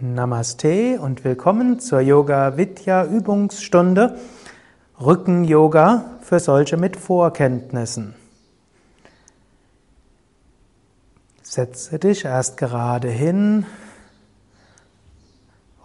Namaste 0.00 1.00
und 1.00 1.22
willkommen 1.24 1.80
zur 1.80 2.00
Yoga 2.00 2.56
Vidya 2.56 3.04
Übungsstunde 3.04 4.18
Rücken 4.98 5.44
Yoga 5.44 6.18
für 6.22 6.40
solche 6.40 6.76
mit 6.76 6.96
Vorkenntnissen. 6.96 8.14
Setze 11.42 11.98
dich 11.98 12.24
erst 12.24 12.56
gerade 12.56 13.08
hin 13.08 13.66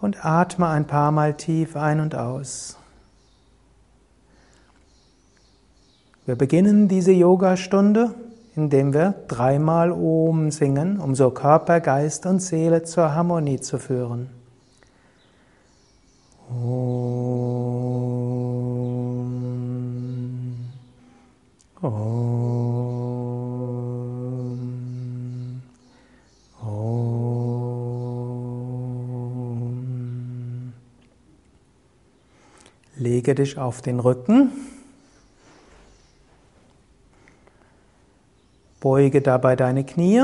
und 0.00 0.24
atme 0.24 0.68
ein 0.68 0.86
paar 0.86 1.12
Mal 1.12 1.34
tief 1.34 1.76
ein 1.76 2.00
und 2.00 2.14
aus. 2.14 2.79
Wir 6.30 6.36
beginnen 6.36 6.86
diese 6.86 7.10
Yogastunde, 7.10 8.14
indem 8.54 8.94
wir 8.94 9.14
dreimal 9.26 9.90
Om 9.90 10.52
singen, 10.52 11.00
um 11.00 11.16
so 11.16 11.32
Körper, 11.32 11.80
Geist 11.80 12.24
und 12.24 12.38
Seele 12.38 12.84
zur 12.84 13.16
Harmonie 13.16 13.58
zu 13.58 13.80
führen. 13.80 14.30
Om. 16.48 16.60
Om. 21.82 22.20
Lege 32.96 33.34
dich 33.34 33.58
auf 33.58 33.82
den 33.82 33.98
Rücken. 33.98 34.69
Beuge 38.80 39.20
dabei 39.20 39.56
deine 39.56 39.84
Knie. 39.84 40.22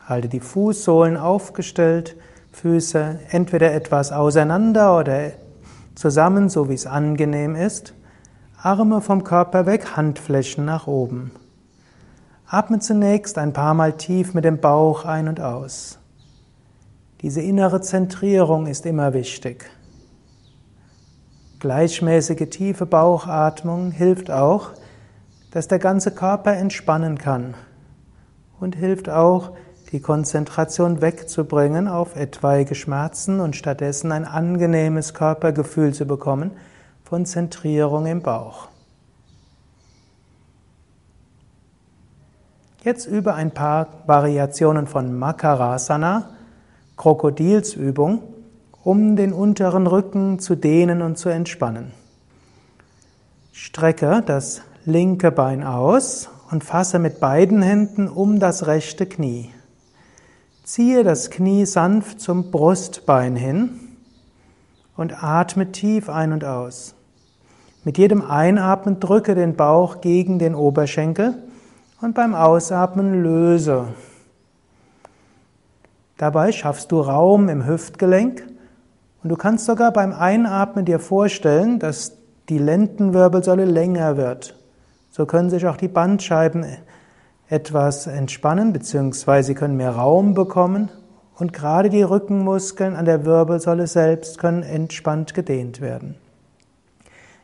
Halte 0.00 0.28
die 0.28 0.40
Fußsohlen 0.40 1.18
aufgestellt, 1.18 2.16
Füße 2.52 3.18
entweder 3.30 3.74
etwas 3.74 4.10
auseinander 4.10 4.98
oder 4.98 5.32
zusammen, 5.94 6.48
so 6.48 6.70
wie 6.70 6.74
es 6.74 6.86
angenehm 6.86 7.54
ist. 7.54 7.92
Arme 8.56 9.02
vom 9.02 9.22
Körper 9.22 9.66
weg, 9.66 9.96
Handflächen 9.96 10.64
nach 10.64 10.86
oben. 10.86 11.30
Atme 12.46 12.78
zunächst 12.78 13.36
ein 13.36 13.52
paar 13.52 13.74
Mal 13.74 13.92
tief 13.92 14.32
mit 14.32 14.46
dem 14.46 14.60
Bauch 14.60 15.04
ein 15.04 15.28
und 15.28 15.40
aus. 15.40 15.98
Diese 17.20 17.42
innere 17.42 17.82
Zentrierung 17.82 18.66
ist 18.66 18.86
immer 18.86 19.12
wichtig. 19.12 19.70
Gleichmäßige 21.58 22.48
tiefe 22.48 22.86
Bauchatmung 22.86 23.90
hilft 23.90 24.30
auch, 24.30 24.70
dass 25.54 25.68
der 25.68 25.78
ganze 25.78 26.10
Körper 26.10 26.52
entspannen 26.52 27.16
kann 27.16 27.54
und 28.58 28.74
hilft 28.74 29.08
auch, 29.08 29.52
die 29.92 30.00
Konzentration 30.00 31.00
wegzubringen 31.00 31.86
auf 31.86 32.16
etwaige 32.16 32.74
Schmerzen 32.74 33.38
und 33.38 33.54
stattdessen 33.54 34.10
ein 34.10 34.24
angenehmes 34.24 35.14
Körpergefühl 35.14 35.94
zu 35.94 36.06
bekommen 36.06 36.50
von 37.04 37.24
Zentrierung 37.24 38.06
im 38.06 38.20
Bauch. 38.20 38.66
Jetzt 42.82 43.06
über 43.06 43.36
ein 43.36 43.52
paar 43.52 43.86
Variationen 44.06 44.88
von 44.88 45.16
Makarasana, 45.16 46.30
Krokodilsübung 46.96 48.22
um 48.82 49.14
den 49.14 49.32
unteren 49.32 49.86
Rücken 49.86 50.40
zu 50.40 50.56
dehnen 50.56 51.00
und 51.00 51.16
zu 51.16 51.28
entspannen. 51.28 51.92
Strecke 53.52 54.22
das 54.26 54.60
linke 54.86 55.30
Bein 55.30 55.64
aus 55.64 56.28
und 56.50 56.62
fasse 56.62 56.98
mit 56.98 57.20
beiden 57.20 57.62
Händen 57.62 58.08
um 58.08 58.38
das 58.38 58.66
rechte 58.66 59.06
Knie. 59.06 59.50
Ziehe 60.64 61.04
das 61.04 61.30
Knie 61.30 61.66
sanft 61.66 62.20
zum 62.20 62.50
Brustbein 62.50 63.36
hin 63.36 63.80
und 64.96 65.22
atme 65.22 65.72
tief 65.72 66.08
ein 66.08 66.32
und 66.32 66.44
aus. 66.44 66.94
Mit 67.84 67.98
jedem 67.98 68.22
Einatmen 68.22 69.00
drücke 69.00 69.34
den 69.34 69.56
Bauch 69.56 70.00
gegen 70.00 70.38
den 70.38 70.54
Oberschenkel 70.54 71.34
und 72.00 72.14
beim 72.14 72.34
Ausatmen 72.34 73.22
löse. 73.22 73.88
Dabei 76.16 76.52
schaffst 76.52 76.92
du 76.92 77.00
Raum 77.00 77.48
im 77.48 77.66
Hüftgelenk 77.66 78.46
und 79.22 79.30
du 79.30 79.36
kannst 79.36 79.64
sogar 79.64 79.92
beim 79.92 80.12
Einatmen 80.12 80.84
dir 80.84 80.98
vorstellen, 80.98 81.78
dass 81.78 82.16
die 82.48 82.58
Lendenwirbelsäule 82.58 83.64
länger 83.64 84.16
wird. 84.16 84.56
So 85.16 85.26
können 85.26 85.48
sich 85.48 85.64
auch 85.68 85.76
die 85.76 85.86
Bandscheiben 85.86 86.66
etwas 87.48 88.08
entspannen, 88.08 88.72
beziehungsweise 88.72 89.46
sie 89.46 89.54
können 89.54 89.76
mehr 89.76 89.92
Raum 89.92 90.34
bekommen 90.34 90.90
und 91.36 91.52
gerade 91.52 91.88
die 91.88 92.02
Rückenmuskeln 92.02 92.96
an 92.96 93.04
der 93.04 93.24
Wirbelsäule 93.24 93.86
selbst 93.86 94.38
können 94.38 94.64
entspannt 94.64 95.32
gedehnt 95.32 95.80
werden. 95.80 96.16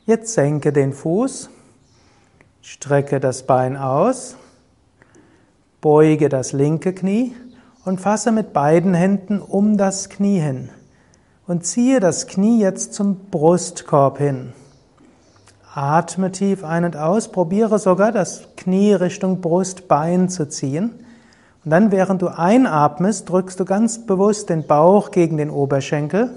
Jetzt 0.05 0.35
senke 0.35 0.73
den 0.73 0.93
Fuß, 0.93 1.49
strecke 2.61 3.21
das 3.21 3.45
Bein 3.45 3.77
aus, 3.77 4.35
beuge 5.81 6.29
das 6.29 6.53
linke 6.53 6.93
Knie 6.93 7.37
und 7.85 8.01
fasse 8.01 8.33
mit 8.33 8.53
beiden 8.53 8.95
Händen 8.95 9.41
um 9.41 9.77
das 9.77 10.09
Knie 10.09 10.41
hin 10.41 10.71
und 11.47 11.65
ziehe 11.65 12.01
das 12.01 12.27
Knie 12.27 12.61
jetzt 12.61 12.95
zum 12.95 13.31
Brustkorb 13.31 14.19
hin. 14.19 14.55
Atme 15.73 16.33
tief 16.33 16.65
ein 16.65 16.85
und 16.85 16.97
aus, 16.97 17.31
probiere 17.31 17.79
sogar 17.79 18.11
das 18.11 18.49
Knie 18.57 18.93
Richtung 18.93 19.41
Brustbein 19.41 20.29
zu 20.29 20.49
ziehen. 20.49 20.91
Und 21.65 21.71
dann, 21.71 21.93
während 21.93 22.23
du 22.23 22.29
einatmest, 22.29 23.29
drückst 23.29 23.61
du 23.61 23.65
ganz 23.65 24.05
bewusst 24.05 24.51
den 24.51 24.67
Bauch 24.67 25.11
gegen 25.11 25.37
den 25.37 25.51
Oberschenkel. 25.51 26.31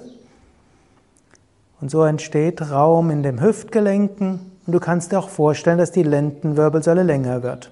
Und 1.82 1.90
so 1.90 2.04
entsteht 2.04 2.62
Raum 2.70 3.10
in 3.10 3.24
den 3.24 3.42
Hüftgelenken. 3.42 4.52
Und 4.68 4.74
du 4.74 4.80
kannst 4.80 5.12
dir 5.12 5.20
auch 5.20 5.30
vorstellen, 5.30 5.78
dass 5.80 5.92
die 5.92 6.04
Lendenwirbelsäule 6.04 7.04
länger 7.04 7.42
wird. 7.42 7.72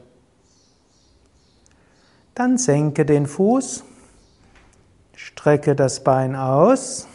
Dann 2.33 2.57
senke 2.57 3.05
den 3.05 3.27
Fuß, 3.27 3.83
strecke 5.15 5.75
das 5.75 6.03
Bein 6.03 6.35
aus 6.35 7.07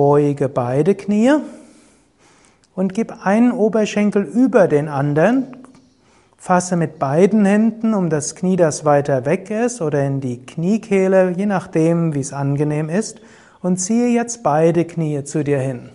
Beuge 0.00 0.48
beide 0.48 0.94
Knie 0.94 1.34
und 2.74 2.94
gib 2.94 3.26
einen 3.26 3.52
Oberschenkel 3.52 4.22
über 4.22 4.66
den 4.66 4.88
anderen. 4.88 5.58
Fasse 6.38 6.76
mit 6.76 6.98
beiden 6.98 7.44
Händen 7.44 7.92
um 7.92 8.08
das 8.08 8.34
Knie, 8.34 8.56
das 8.56 8.86
weiter 8.86 9.26
weg 9.26 9.50
ist, 9.50 9.82
oder 9.82 10.02
in 10.02 10.22
die 10.22 10.38
Kniekehle, 10.38 11.34
je 11.36 11.44
nachdem, 11.44 12.14
wie 12.14 12.20
es 12.20 12.32
angenehm 12.32 12.88
ist, 12.88 13.20
und 13.60 13.76
ziehe 13.76 14.08
jetzt 14.08 14.42
beide 14.42 14.86
Knie 14.86 15.22
zu 15.24 15.44
dir 15.44 15.58
hin. 15.58 15.90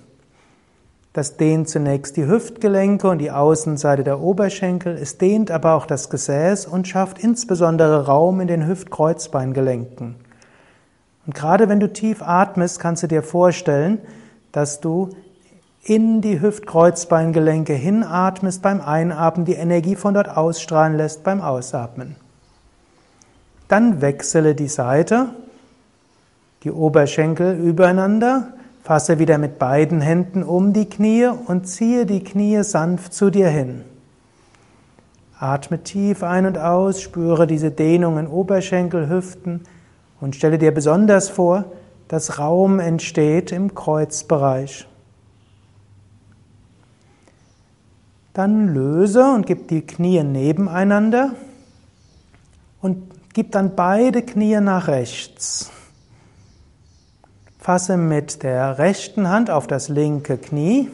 Das 1.13 1.37
dehnt 1.37 1.67
zunächst 1.67 2.15
die 2.15 2.27
Hüftgelenke 2.27 3.09
und 3.09 3.17
die 3.17 3.31
Außenseite 3.31 4.03
der 4.03 4.21
Oberschenkel, 4.21 4.99
es 5.01 5.17
dehnt 5.17 5.49
aber 5.49 5.73
auch 5.73 5.87
das 5.87 6.11
Gesäß 6.11 6.67
und 6.67 6.87
schafft 6.87 7.17
insbesondere 7.17 8.05
Raum 8.05 8.39
in 8.39 8.47
den 8.47 8.67
Hüft-Kreuzbeingelenken. 8.67 10.24
Und 11.25 11.33
gerade 11.33 11.69
wenn 11.69 11.79
du 11.79 11.91
tief 11.91 12.21
atmest, 12.21 12.79
kannst 12.79 13.03
du 13.03 13.07
dir 13.07 13.23
vorstellen, 13.23 13.99
dass 14.51 14.79
du 14.79 15.09
in 15.83 16.21
die 16.21 16.41
Hüftkreuzbeingelenke 16.41 17.73
hinatmest 17.73 18.61
beim 18.61 18.81
Einatmen, 18.81 19.45
die 19.45 19.53
Energie 19.53 19.95
von 19.95 20.13
dort 20.13 20.29
ausstrahlen 20.29 20.97
lässt 20.97 21.23
beim 21.23 21.41
Ausatmen. 21.41 22.15
Dann 23.67 24.01
wechsle 24.01 24.55
die 24.55 24.67
Seite, 24.67 25.29
die 26.63 26.71
Oberschenkel 26.71 27.57
übereinander, 27.57 28.53
fasse 28.83 29.19
wieder 29.19 29.37
mit 29.37 29.59
beiden 29.59 30.01
Händen 30.01 30.43
um 30.43 30.73
die 30.73 30.89
Knie 30.89 31.27
und 31.27 31.67
ziehe 31.67 32.05
die 32.05 32.23
Knie 32.23 32.63
sanft 32.63 33.13
zu 33.13 33.29
dir 33.29 33.49
hin. 33.49 33.83
Atme 35.39 35.83
tief 35.83 36.23
ein 36.23 36.45
und 36.45 36.57
aus, 36.57 37.01
spüre 37.01 37.45
diese 37.45 37.69
Dehnung 37.69 38.17
in 38.17 38.27
Oberschenkel, 38.27 39.09
Hüften, 39.09 39.61
und 40.25 40.35
stelle 40.35 40.57
dir 40.57 40.73
besonders 40.73 41.29
vor, 41.29 41.65
dass 42.07 42.39
Raum 42.39 42.79
entsteht 42.79 43.51
im 43.51 43.75
Kreuzbereich. 43.75 44.87
Dann 48.33 48.73
löse 48.73 49.23
und 49.23 49.45
gib 49.45 49.67
die 49.67 49.85
Knie 49.85 50.23
nebeneinander 50.23 51.35
und 52.81 53.03
gib 53.35 53.51
dann 53.51 53.75
beide 53.75 54.23
Knie 54.23 54.59
nach 54.61 54.87
rechts. 54.87 55.69
Fasse 57.59 57.95
mit 57.95 58.41
der 58.41 58.79
rechten 58.79 59.29
Hand 59.29 59.51
auf 59.51 59.67
das 59.67 59.89
linke 59.89 60.39
Knie. 60.39 60.89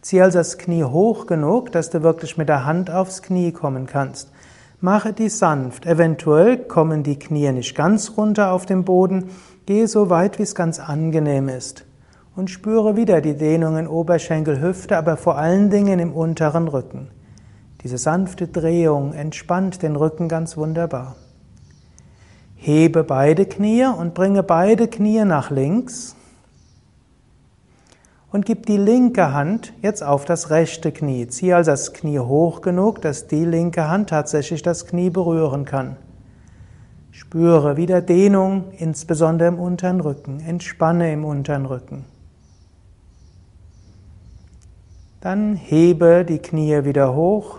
Zieh 0.00 0.22
also 0.22 0.38
das 0.38 0.58
Knie 0.58 0.84
hoch 0.84 1.26
genug, 1.26 1.72
dass 1.72 1.90
du 1.90 2.04
wirklich 2.04 2.36
mit 2.36 2.48
der 2.48 2.64
Hand 2.66 2.88
aufs 2.88 3.20
Knie 3.20 3.50
kommen 3.50 3.86
kannst. 3.86 4.30
Mache 4.82 5.12
die 5.12 5.28
sanft. 5.28 5.84
Eventuell 5.84 6.56
kommen 6.56 7.02
die 7.02 7.18
Knie 7.18 7.52
nicht 7.52 7.74
ganz 7.74 8.16
runter 8.16 8.52
auf 8.52 8.64
den 8.64 8.84
Boden. 8.84 9.28
Gehe 9.66 9.86
so 9.86 10.08
weit, 10.08 10.38
wie 10.38 10.42
es 10.42 10.54
ganz 10.54 10.80
angenehm 10.80 11.50
ist. 11.50 11.84
Und 12.34 12.48
spüre 12.48 12.96
wieder 12.96 13.20
die 13.20 13.36
Dehnung 13.36 13.76
in 13.76 13.86
Oberschenkel, 13.86 14.62
Hüfte, 14.62 14.96
aber 14.96 15.18
vor 15.18 15.36
allen 15.36 15.68
Dingen 15.68 15.98
im 15.98 16.14
unteren 16.14 16.66
Rücken. 16.66 17.08
Diese 17.82 17.98
sanfte 17.98 18.48
Drehung 18.48 19.12
entspannt 19.12 19.82
den 19.82 19.96
Rücken 19.96 20.28
ganz 20.28 20.56
wunderbar. 20.56 21.16
Hebe 22.56 23.04
beide 23.04 23.44
Knie 23.44 23.84
und 23.84 24.14
bringe 24.14 24.42
beide 24.42 24.88
Knie 24.88 25.24
nach 25.24 25.50
links 25.50 26.16
und 28.32 28.46
gib 28.46 28.66
die 28.66 28.76
linke 28.76 29.32
Hand 29.32 29.72
jetzt 29.82 30.02
auf 30.02 30.24
das 30.24 30.50
rechte 30.50 30.92
Knie. 30.92 31.26
Ziehe 31.26 31.56
also 31.56 31.72
das 31.72 31.92
Knie 31.92 32.20
hoch 32.20 32.60
genug, 32.60 33.00
dass 33.02 33.26
die 33.26 33.44
linke 33.44 33.88
Hand 33.88 34.10
tatsächlich 34.10 34.62
das 34.62 34.86
Knie 34.86 35.10
berühren 35.10 35.64
kann. 35.64 35.96
Spüre 37.10 37.76
wieder 37.76 38.00
Dehnung, 38.00 38.66
insbesondere 38.78 39.48
im 39.48 39.58
unteren 39.58 40.00
Rücken. 40.00 40.40
Entspanne 40.40 41.12
im 41.12 41.24
unteren 41.24 41.66
Rücken. 41.66 42.04
Dann 45.20 45.54
hebe 45.54 46.24
die 46.24 46.38
Knie 46.38 46.84
wieder 46.84 47.14
hoch. 47.14 47.58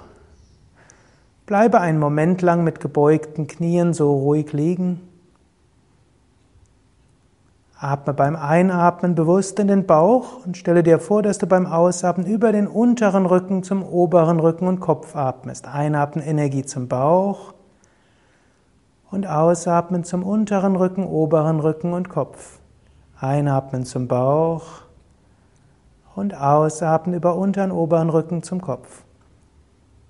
Bleibe 1.46 1.82
einen 1.82 2.00
Moment 2.00 2.42
lang 2.42 2.64
mit 2.64 2.80
gebeugten 2.80 3.46
Knien 3.46 3.94
so 3.94 4.14
ruhig 4.14 4.54
liegen. 4.54 5.02
Atme 7.82 8.14
beim 8.14 8.36
Einatmen 8.36 9.16
bewusst 9.16 9.58
in 9.58 9.68
den 9.68 9.88
Bauch 9.88 10.46
und 10.46 10.56
stelle 10.56 10.84
dir 10.84 11.00
vor, 11.00 11.24
dass 11.24 11.40
du 11.40 11.48
beim 11.48 11.66
Ausatmen 11.66 12.28
über 12.28 12.52
den 12.52 12.68
unteren 12.68 13.26
Rücken 13.26 13.64
zum 13.64 13.82
oberen 13.82 14.40
Rücken 14.40 14.68
und 14.68 14.80
Kopf 14.80 15.16
atmest. 15.16 15.68
Einatmen 15.68 16.24
Energie 16.24 16.64
zum 16.64 16.88
Bauch 16.88 17.56
und 19.10 19.26
ausatmen 19.26 20.04
zum 20.04 20.22
unteren 20.22 20.76
Rücken, 20.76 21.08
oberen 21.08 21.60
Rücken 21.60 21.94
und 21.94 22.08
Kopf. 22.08 22.60
Einatmen 23.20 23.84
zum 23.84 24.08
Bauch 24.08 24.84
und 26.16 26.40
ausatmen 26.40 27.16
über 27.16 27.36
unteren, 27.36 27.72
oberen 27.72 28.12
Rücken 28.12 28.44
zum 28.44 28.62
Kopf. 28.62 29.02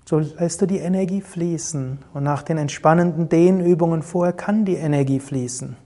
So 0.04 0.18
lässt 0.18 0.60
du 0.60 0.66
die 0.66 0.78
Energie 0.78 1.22
fließen 1.22 2.00
und 2.12 2.22
nach 2.22 2.42
den 2.42 2.58
entspannenden 2.58 3.30
Dehnübungen 3.30 4.02
vorher 4.02 4.34
kann 4.34 4.66
die 4.66 4.76
Energie 4.76 5.20
fließen 5.20 5.78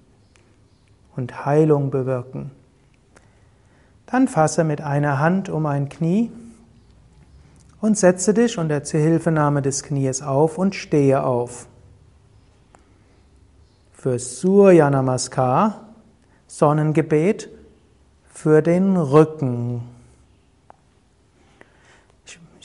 und 1.16 1.46
Heilung 1.46 1.90
bewirken. 1.90 2.50
Dann 4.06 4.28
fasse 4.28 4.64
mit 4.64 4.80
einer 4.80 5.18
Hand 5.18 5.48
um 5.48 5.66
ein 5.66 5.88
Knie 5.88 6.30
und 7.80 7.98
setze 7.98 8.34
dich 8.34 8.58
unter 8.58 8.84
Zuhilfenahme 8.84 9.62
des 9.62 9.82
Knies 9.82 10.22
auf 10.22 10.58
und 10.58 10.74
stehe 10.74 11.24
auf. 11.24 11.66
Für 13.92 14.18
Surya 14.18 14.90
Namaskar, 14.90 15.88
Sonnengebet, 16.46 17.48
für 18.32 18.62
den 18.62 18.96
Rücken. 18.96 19.95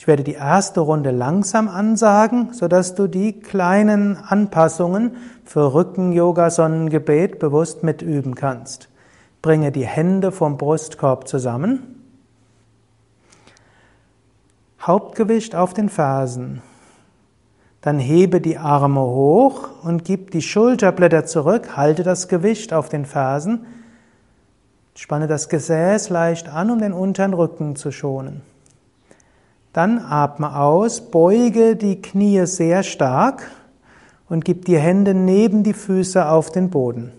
Ich 0.02 0.08
werde 0.08 0.24
die 0.24 0.34
erste 0.34 0.80
Runde 0.80 1.12
langsam 1.12 1.68
ansagen, 1.68 2.54
sodass 2.54 2.96
du 2.96 3.06
die 3.06 3.34
kleinen 3.34 4.18
Anpassungen 4.18 5.16
für 5.46 5.76
Rücken-Yoga, 5.76 6.50
Sonnengebet 6.50 7.38
bewusst 7.38 7.84
mitüben 7.84 8.34
kannst. 8.34 8.90
Bringe 9.44 9.72
die 9.72 9.86
Hände 9.86 10.32
vom 10.32 10.58
Brustkorb 10.58 11.28
zusammen. 11.28 12.04
Hauptgewicht 14.82 15.56
auf 15.56 15.76
den 15.76 15.88
Fersen. 15.88 16.64
Dann 17.82 18.00
hebe 18.00 18.42
die 18.42 18.58
Arme 18.58 19.02
hoch 19.02 19.70
und 19.84 20.04
gib 20.04 20.32
die 20.32 20.42
Schulterblätter 20.42 21.28
zurück, 21.28 21.78
halte 21.78 22.02
das 22.02 22.28
Gewicht 22.28 22.74
auf 22.74 22.90
den 22.90 23.06
Fersen. 23.06 23.68
Spanne 24.96 25.28
das 25.28 25.48
Gesäß 25.48 26.10
leicht 26.10 26.50
an, 26.50 26.72
um 26.72 26.80
den 26.80 26.94
unteren 26.94 27.36
Rücken 27.36 27.76
zu 27.76 27.92
schonen. 27.92 28.42
Dann 29.74 30.00
atme 30.00 30.56
aus, 30.56 31.02
beuge 31.12 31.76
die 31.76 32.02
Knie 32.02 32.46
sehr 32.46 32.84
stark 32.84 33.50
und 34.28 34.44
gib 34.44 34.66
die 34.66 34.78
Hände 34.78 35.14
neben 35.14 35.64
die 35.64 35.74
Füße 35.74 36.28
auf 36.28 36.52
den 36.52 36.70
Boden. 36.70 37.12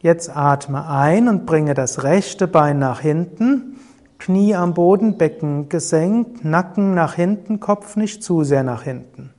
Jetzt 0.00 0.36
atme 0.36 0.88
ein 0.88 1.28
und 1.28 1.46
bringe 1.46 1.74
das 1.74 2.04
rechte 2.04 2.46
Bein 2.46 2.78
nach 2.78 3.00
hinten, 3.00 3.80
Knie 4.18 4.54
am 4.54 4.74
Boden, 4.74 5.18
Becken 5.18 5.68
gesenkt, 5.68 6.44
Nacken 6.44 6.94
nach 6.94 7.14
hinten, 7.14 7.60
Kopf 7.60 7.96
nicht 7.96 8.22
zu 8.22 8.44
sehr 8.44 8.62
nach 8.62 8.82
hinten. 8.82 9.30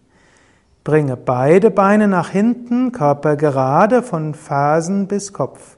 Bringe 0.83 1.17
beide 1.17 1.71
Beine 1.71 2.07
nach 2.07 2.29
hinten, 2.29 2.91
Körper 2.91 3.35
gerade 3.35 4.03
von 4.03 4.33
Fersen 4.33 5.07
bis 5.07 5.33
Kopf. 5.33 5.77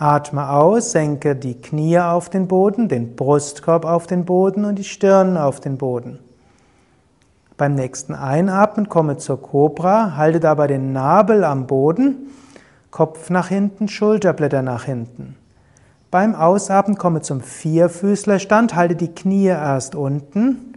Atme 0.00 0.48
aus, 0.48 0.92
senke 0.92 1.34
die 1.34 1.60
Knie 1.60 1.98
auf 1.98 2.30
den 2.30 2.46
Boden, 2.46 2.88
den 2.88 3.16
Brustkorb 3.16 3.84
auf 3.84 4.06
den 4.06 4.24
Boden 4.24 4.64
und 4.64 4.76
die 4.76 4.84
Stirn 4.84 5.36
auf 5.36 5.58
den 5.58 5.76
Boden. 5.76 6.20
Beim 7.56 7.74
nächsten 7.74 8.14
Einatmen 8.14 8.88
komme 8.88 9.16
zur 9.16 9.42
Cobra, 9.42 10.14
halte 10.16 10.38
dabei 10.38 10.68
den 10.68 10.92
Nabel 10.92 11.42
am 11.42 11.66
Boden, 11.66 12.30
Kopf 12.92 13.28
nach 13.30 13.48
hinten, 13.48 13.88
Schulterblätter 13.88 14.62
nach 14.62 14.84
hinten. 14.84 15.34
Beim 16.12 16.36
Ausatmen 16.36 16.96
komme 16.96 17.20
zum 17.20 17.40
Vierfüßlerstand, 17.40 18.76
halte 18.76 18.94
die 18.94 19.12
Knie 19.12 19.46
erst 19.46 19.96
unten. 19.96 20.74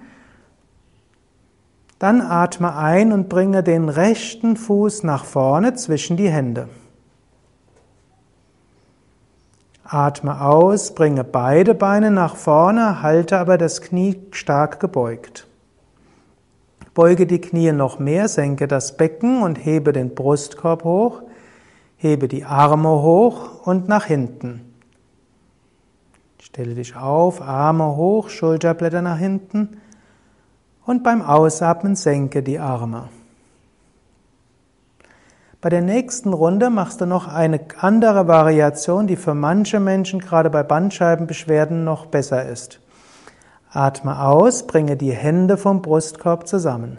Dann 1.99 2.21
atme 2.21 2.75
ein 2.75 3.13
und 3.13 3.29
bringe 3.29 3.61
den 3.61 3.87
rechten 3.87 4.57
Fuß 4.57 5.03
nach 5.03 5.25
vorne 5.25 5.75
zwischen 5.75 6.17
die 6.17 6.29
Hände. 6.29 6.67
Atme 9.93 10.39
aus, 10.39 10.95
bringe 10.95 11.25
beide 11.25 11.75
Beine 11.75 12.11
nach 12.11 12.37
vorne, 12.37 13.01
halte 13.01 13.37
aber 13.37 13.57
das 13.57 13.81
Knie 13.81 14.21
stark 14.31 14.79
gebeugt. 14.79 15.47
Beuge 16.93 17.27
die 17.27 17.41
Knie 17.41 17.73
noch 17.73 17.99
mehr, 17.99 18.29
senke 18.29 18.69
das 18.69 18.95
Becken 18.95 19.43
und 19.43 19.57
hebe 19.57 19.91
den 19.91 20.15
Brustkorb 20.15 20.85
hoch, 20.85 21.21
hebe 21.97 22.29
die 22.29 22.45
Arme 22.45 22.89
hoch 22.89 23.65
und 23.65 23.89
nach 23.89 24.05
hinten. 24.05 24.61
Stelle 26.41 26.75
dich 26.75 26.95
auf, 26.95 27.41
Arme 27.41 27.97
hoch, 27.97 28.29
Schulterblätter 28.29 29.01
nach 29.01 29.17
hinten 29.17 29.81
und 30.85 31.03
beim 31.03 31.21
Ausatmen 31.21 31.97
senke 31.97 32.43
die 32.43 32.59
Arme. 32.59 33.09
Bei 35.61 35.69
der 35.69 35.83
nächsten 35.83 36.33
Runde 36.33 36.71
machst 36.71 37.01
du 37.01 37.05
noch 37.05 37.27
eine 37.27 37.59
andere 37.79 38.27
Variation, 38.27 39.05
die 39.05 39.15
für 39.15 39.35
manche 39.35 39.79
Menschen 39.79 40.19
gerade 40.19 40.49
bei 40.49 40.63
Bandscheibenbeschwerden 40.63 41.83
noch 41.83 42.07
besser 42.07 42.49
ist. 42.49 42.79
Atme 43.71 44.23
aus, 44.23 44.65
bringe 44.65 44.97
die 44.97 45.11
Hände 45.11 45.57
vom 45.57 45.83
Brustkorb 45.83 46.47
zusammen. 46.47 46.97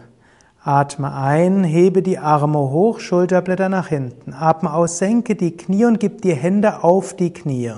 Atme 0.63 1.13
ein, 1.13 1.65
hebe 1.65 2.03
die 2.03 2.21
Arme 2.21 2.61
hoch, 2.61 3.01
Schulterblätter 3.01 3.69
nach 3.69 3.89
hinten. 3.89 4.33
Atme 4.33 4.73
aus, 4.73 4.99
senke 4.99 5.35
die 5.35 5.57
Knie 5.57 5.87
und 5.87 5.99
gib 5.99 6.23
die 6.23 6.35
Hände 6.35 6.85
auf 6.85 7.15
die 7.15 7.33
Knie. 7.33 7.73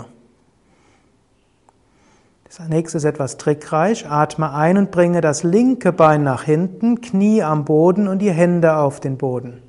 Das 2.44 2.68
nächste 2.68 2.98
ist 2.98 3.04
etwas 3.04 3.38
trickreich. 3.38 4.06
Atme 4.10 4.52
ein 4.52 4.76
und 4.76 4.90
bringe 4.90 5.22
das 5.22 5.44
linke 5.44 5.94
Bein 5.94 6.24
nach 6.24 6.42
hinten, 6.42 7.00
Knie 7.00 7.42
am 7.42 7.64
Boden 7.64 8.06
und 8.06 8.18
die 8.18 8.30
Hände 8.30 8.76
auf 8.76 9.00
den 9.00 9.16
Boden. 9.16 9.63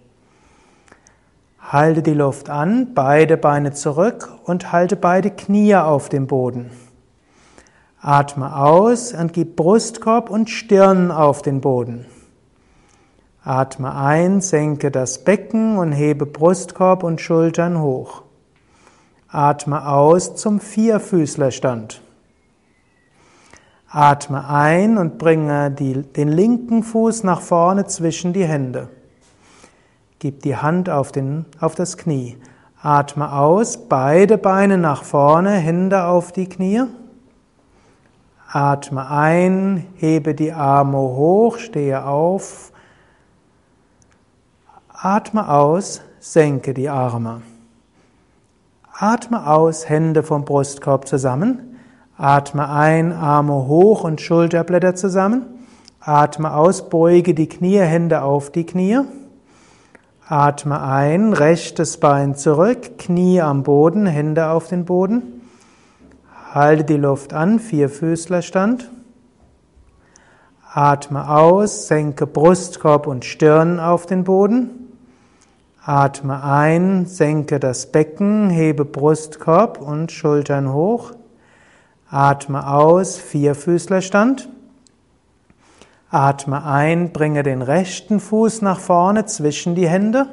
Halte 1.68 2.04
die 2.04 2.14
Luft 2.14 2.52
an, 2.52 2.94
beide 2.94 3.38
Beine 3.38 3.72
zurück 3.72 4.30
und 4.44 4.72
halte 4.72 4.96
beide 4.96 5.32
Knie 5.32 5.76
auf 5.76 6.10
dem 6.10 6.28
Boden. 6.28 6.70
Atme 8.00 8.56
aus 8.56 9.14
und 9.14 9.34
gib 9.34 9.56
Brustkorb 9.56 10.30
und 10.30 10.52
Stirn 10.52 11.10
auf 11.10 11.42
den 11.42 11.62
Boden. 11.62 12.06
Atme 13.44 13.96
ein, 13.96 14.42
senke 14.42 14.92
das 14.92 15.24
Becken 15.24 15.80
und 15.80 15.92
hebe 15.92 16.28
Brustkorb 16.28 17.02
und 17.02 17.20
Schultern 17.20 17.82
hoch. 17.82 18.22
Atme 19.28 19.88
aus 19.88 20.36
zum 20.36 20.60
Vierfüßlerstand. 20.60 22.00
Atme 23.90 24.48
ein 24.48 25.00
und 25.00 25.18
bringe 25.18 25.72
die, 25.72 26.04
den 26.04 26.28
linken 26.28 26.84
Fuß 26.84 27.24
nach 27.24 27.42
vorne 27.42 27.86
zwischen 27.86 28.34
die 28.34 28.46
Hände. 28.46 28.90
Gib 30.26 30.42
die 30.42 30.58
Hand 30.58 30.90
auf, 30.90 31.12
den, 31.12 31.46
auf 31.62 31.76
das 31.76 31.98
Knie. 31.98 32.36
Atme 32.82 33.32
aus, 33.32 33.78
beide 33.78 34.40
Beine 34.40 34.80
nach 34.80 35.04
vorne, 35.04 35.52
Hände 35.52 36.06
auf 36.06 36.32
die 36.32 36.50
Knie. 36.50 36.82
Atme 38.52 39.08
ein, 39.08 39.86
hebe 39.98 40.34
die 40.34 40.52
Arme 40.52 40.98
hoch, 40.98 41.60
stehe 41.60 42.08
auf. 42.08 42.72
Atme 44.90 45.48
aus, 45.48 46.02
senke 46.20 46.74
die 46.74 46.90
Arme. 46.90 47.44
Atme 48.98 49.46
aus, 49.46 49.88
Hände 49.88 50.24
vom 50.24 50.44
Brustkorb 50.44 51.08
zusammen. 51.08 51.78
Atme 52.18 52.68
ein, 52.68 53.12
Arme 53.12 53.68
hoch 53.68 54.04
und 54.04 54.22
Schulterblätter 54.22 54.96
zusammen. 54.96 55.46
Atme 56.00 56.56
aus, 56.56 56.90
beuge 56.90 57.36
die 57.36 57.48
Knie, 57.48 57.78
Hände 57.78 58.24
auf 58.24 58.52
die 58.52 58.66
Knie. 58.66 59.02
Atme 60.28 60.82
ein, 60.82 61.34
rechtes 61.34 61.98
Bein 61.98 62.34
zurück, 62.34 62.98
Knie 62.98 63.42
am 63.42 63.62
Boden, 63.62 64.08
Hände 64.08 64.50
auf 64.50 64.68
den 64.68 64.84
Boden. 64.84 65.42
Halte 66.52 66.84
die 66.84 66.98
Luft 66.98 67.32
an, 67.32 67.60
Vierfüßlerstand. 67.60 68.90
Atme 70.74 71.30
aus, 71.30 71.88
senke 71.88 72.26
Brustkorb 72.26 73.06
und 73.06 73.24
Stirn 73.24 73.80
auf 73.80 74.08
den 74.08 74.24
Boden. 74.24 74.92
Atme 75.84 76.42
ein, 76.44 77.06
senke 77.06 77.60
das 77.60 77.92
Becken, 77.92 78.50
hebe 78.50 78.84
Brustkorb 78.84 79.80
und 79.80 80.12
Schultern 80.12 80.74
hoch. 80.74 81.12
Atme 82.10 82.68
aus, 82.68 83.18
Vierfüßlerstand. 83.18 84.50
Atme 86.16 86.64
ein, 86.64 87.12
bringe 87.12 87.44
den 87.44 87.62
rechten 87.62 88.22
Fuß 88.22 88.62
nach 88.62 88.80
vorne 88.80 89.26
zwischen 89.26 89.76
die 89.76 89.90
Hände. 89.90 90.28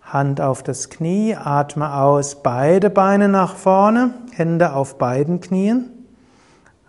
Hand 0.00 0.40
auf 0.40 0.62
das 0.62 0.88
Knie, 0.88 1.36
atme 1.36 1.94
aus, 1.94 2.42
beide 2.42 2.88
Beine 2.88 3.28
nach 3.28 3.56
vorne, 3.56 4.14
Hände 4.32 4.72
auf 4.72 4.96
beiden 4.96 5.42
Knien. 5.42 5.90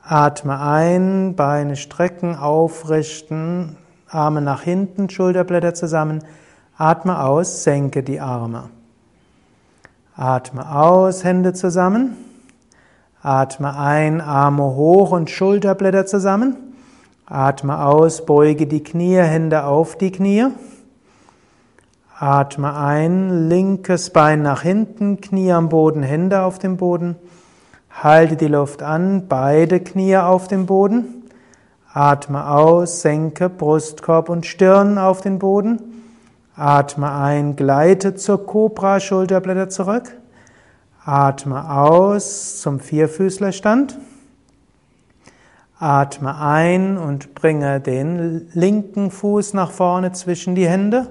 Atme 0.02 0.58
ein, 0.58 1.36
Beine 1.36 1.76
strecken, 1.76 2.38
aufrichten, 2.38 3.76
Arme 4.08 4.40
nach 4.40 4.62
hinten, 4.62 5.10
Schulterblätter 5.10 5.74
zusammen. 5.74 6.24
Atme 6.78 7.22
aus, 7.22 7.66
senke 7.66 8.04
die 8.04 8.22
Arme. 8.22 8.70
Atme 10.16 10.74
aus, 10.74 11.26
Hände 11.26 11.52
zusammen. 11.52 12.16
Atme 13.22 13.78
ein, 13.78 14.22
Arme 14.22 14.64
hoch 14.64 15.12
und 15.12 15.30
Schulterblätter 15.30 16.06
zusammen. 16.06 16.65
Atme 17.28 17.84
aus, 17.84 18.24
beuge 18.24 18.68
die 18.68 18.84
Knie, 18.84 19.18
Hände 19.18 19.64
auf 19.64 19.98
die 19.98 20.12
Knie. 20.12 20.46
Atme 22.20 22.76
ein, 22.76 23.50
linkes 23.50 24.12
Bein 24.12 24.44
nach 24.44 24.62
hinten, 24.62 25.22
Knie 25.22 25.52
am 25.52 25.70
Boden, 25.70 26.04
Hände 26.04 26.44
auf 26.44 26.60
dem 26.60 26.78
Boden. 26.78 27.16
Halte 27.90 28.36
die 28.36 28.48
Luft 28.48 28.84
an, 28.84 29.28
beide 29.28 29.80
Knie 29.80 30.18
auf 30.18 30.48
dem 30.48 30.68
Boden. 30.68 31.24
Atme 31.92 32.48
aus, 32.48 33.02
senke 33.02 33.50
Brustkorb 33.50 34.30
und 34.30 34.46
Stirn 34.46 35.00
auf 35.00 35.22
den 35.22 35.40
Boden. 35.40 35.82
Atme 36.56 37.12
ein, 37.12 37.56
gleite 37.56 38.14
zur 38.14 38.46
Cobra, 38.46 39.00
Schulterblätter 39.00 39.70
zurück. 39.70 40.12
Atme 41.04 41.72
aus 41.72 42.62
zum 42.62 42.80
Vierfüßlerstand. 42.80 43.98
Atme 45.78 46.38
ein 46.40 46.98
und 46.98 47.36
bringe 47.36 47.82
den 47.82 48.48
linken 48.54 49.12
Fuß 49.12 49.54
nach 49.54 49.72
vorne 49.72 50.14
zwischen 50.14 50.56
die 50.56 50.68
Hände, 50.68 51.08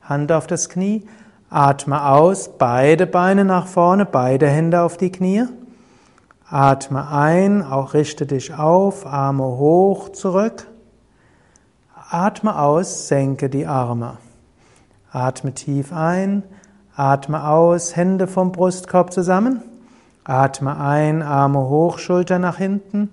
Hand 0.00 0.32
auf 0.32 0.46
das 0.46 0.68
Knie. 0.70 1.06
Atme 1.50 2.06
aus, 2.06 2.50
beide 2.56 3.06
Beine 3.06 3.44
nach 3.44 3.66
vorne, 3.66 4.06
beide 4.06 4.48
Hände 4.48 4.82
auf 4.82 4.96
die 4.96 5.12
Knie. 5.12 5.44
Atme 6.48 7.08
ein, 7.08 7.62
auch 7.62 7.92
richte 7.92 8.24
dich 8.24 8.54
auf, 8.54 9.04
Arme 9.04 9.44
hoch 9.44 10.10
zurück. 10.10 10.66
Atme 12.08 12.58
aus, 12.58 13.08
senke 13.08 13.50
die 13.50 13.66
Arme. 13.66 14.16
Atme 15.12 15.52
tief 15.52 15.92
ein, 15.92 16.42
atme 16.94 17.46
aus, 17.48 17.96
Hände 17.96 18.26
vom 18.28 18.52
Brustkorb 18.52 19.12
zusammen. 19.12 19.62
Atme 20.24 20.78
ein, 20.78 21.22
Arme 21.22 21.68
hoch, 21.68 21.98
Schulter 21.98 22.38
nach 22.38 22.56
hinten. 22.56 23.10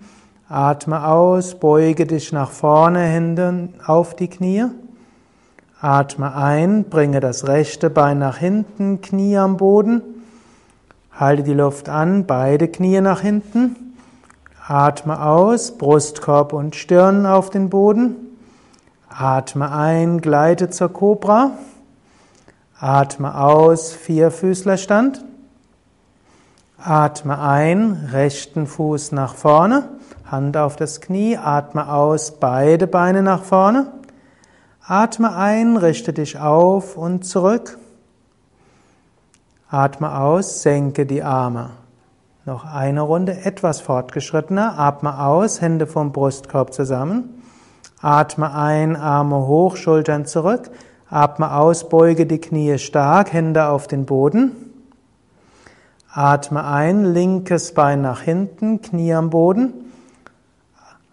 Atme 0.50 1.08
aus, 1.08 1.56
beuge 1.56 2.06
dich 2.06 2.34
nach 2.34 2.52
vorne, 2.52 3.00
Hände 3.00 3.70
auf 3.86 4.14
die 4.14 4.28
Knie. 4.28 4.66
Atme 5.80 6.36
ein, 6.36 6.84
bringe 6.90 7.22
das 7.22 7.48
rechte 7.48 7.90
Bein 7.90 8.20
nach 8.20 8.38
hinten, 8.38 9.02
Knie 9.02 9.38
am 9.38 9.56
Boden. 9.56 10.02
Halte 11.14 11.44
die 11.44 11.54
Luft 11.54 11.88
an, 11.88 12.26
beide 12.26 12.68
Knie 12.68 13.00
nach 13.00 13.22
hinten. 13.22 13.96
Atme 14.68 15.22
aus, 15.26 15.78
Brustkorb 15.78 16.52
und 16.52 16.76
Stirn 16.76 17.26
auf 17.26 17.50
den 17.50 17.70
Boden. 17.70 18.16
Atme 19.10 19.72
ein, 19.72 20.20
gleite 20.20 20.70
zur 20.70 20.90
Cobra. 20.90 21.52
Atme 22.80 23.40
aus, 23.40 23.94
Vierfüßlerstand. 23.94 25.24
Atme 26.78 27.40
ein, 27.40 28.10
rechten 28.12 28.68
Fuß 28.68 29.14
nach 29.14 29.36
vorne. 29.36 29.88
Hand 30.34 30.58
auf 30.58 30.76
das 30.76 31.00
Knie, 31.00 31.38
atme 31.38 31.94
aus, 31.94 32.40
beide 32.40 32.88
Beine 32.88 33.22
nach 33.22 33.44
vorne. 33.44 33.92
Atme 34.84 35.36
ein, 35.36 35.78
richte 35.78 36.12
dich 36.12 36.40
auf 36.40 36.98
und 36.98 37.24
zurück. 37.24 37.78
Atme 39.70 40.18
aus, 40.18 40.64
senke 40.64 41.06
die 41.06 41.22
Arme. 41.22 41.70
Noch 42.46 42.66
eine 42.66 43.02
Runde, 43.02 43.46
etwas 43.46 43.80
fortgeschrittener. 43.82 44.80
Atme 44.80 45.24
aus, 45.24 45.62
Hände 45.62 45.86
vom 45.86 46.12
Brustkorb 46.12 46.74
zusammen. 46.74 47.44
Atme 48.02 48.56
ein, 48.56 48.96
Arme 48.96 49.46
hoch, 49.46 49.76
Schultern 49.76 50.26
zurück. 50.26 50.72
Atme 51.12 51.54
aus, 51.54 51.90
beuge 51.90 52.26
die 52.26 52.42
Knie 52.42 52.80
stark, 52.80 53.34
Hände 53.34 53.68
auf 53.68 53.86
den 53.86 54.08
Boden. 54.08 54.52
Atme 56.12 56.66
ein, 56.66 57.06
linkes 57.06 57.76
Bein 57.76 58.02
nach 58.02 58.22
hinten, 58.22 58.82
Knie 58.82 59.14
am 59.14 59.30
Boden. 59.30 59.83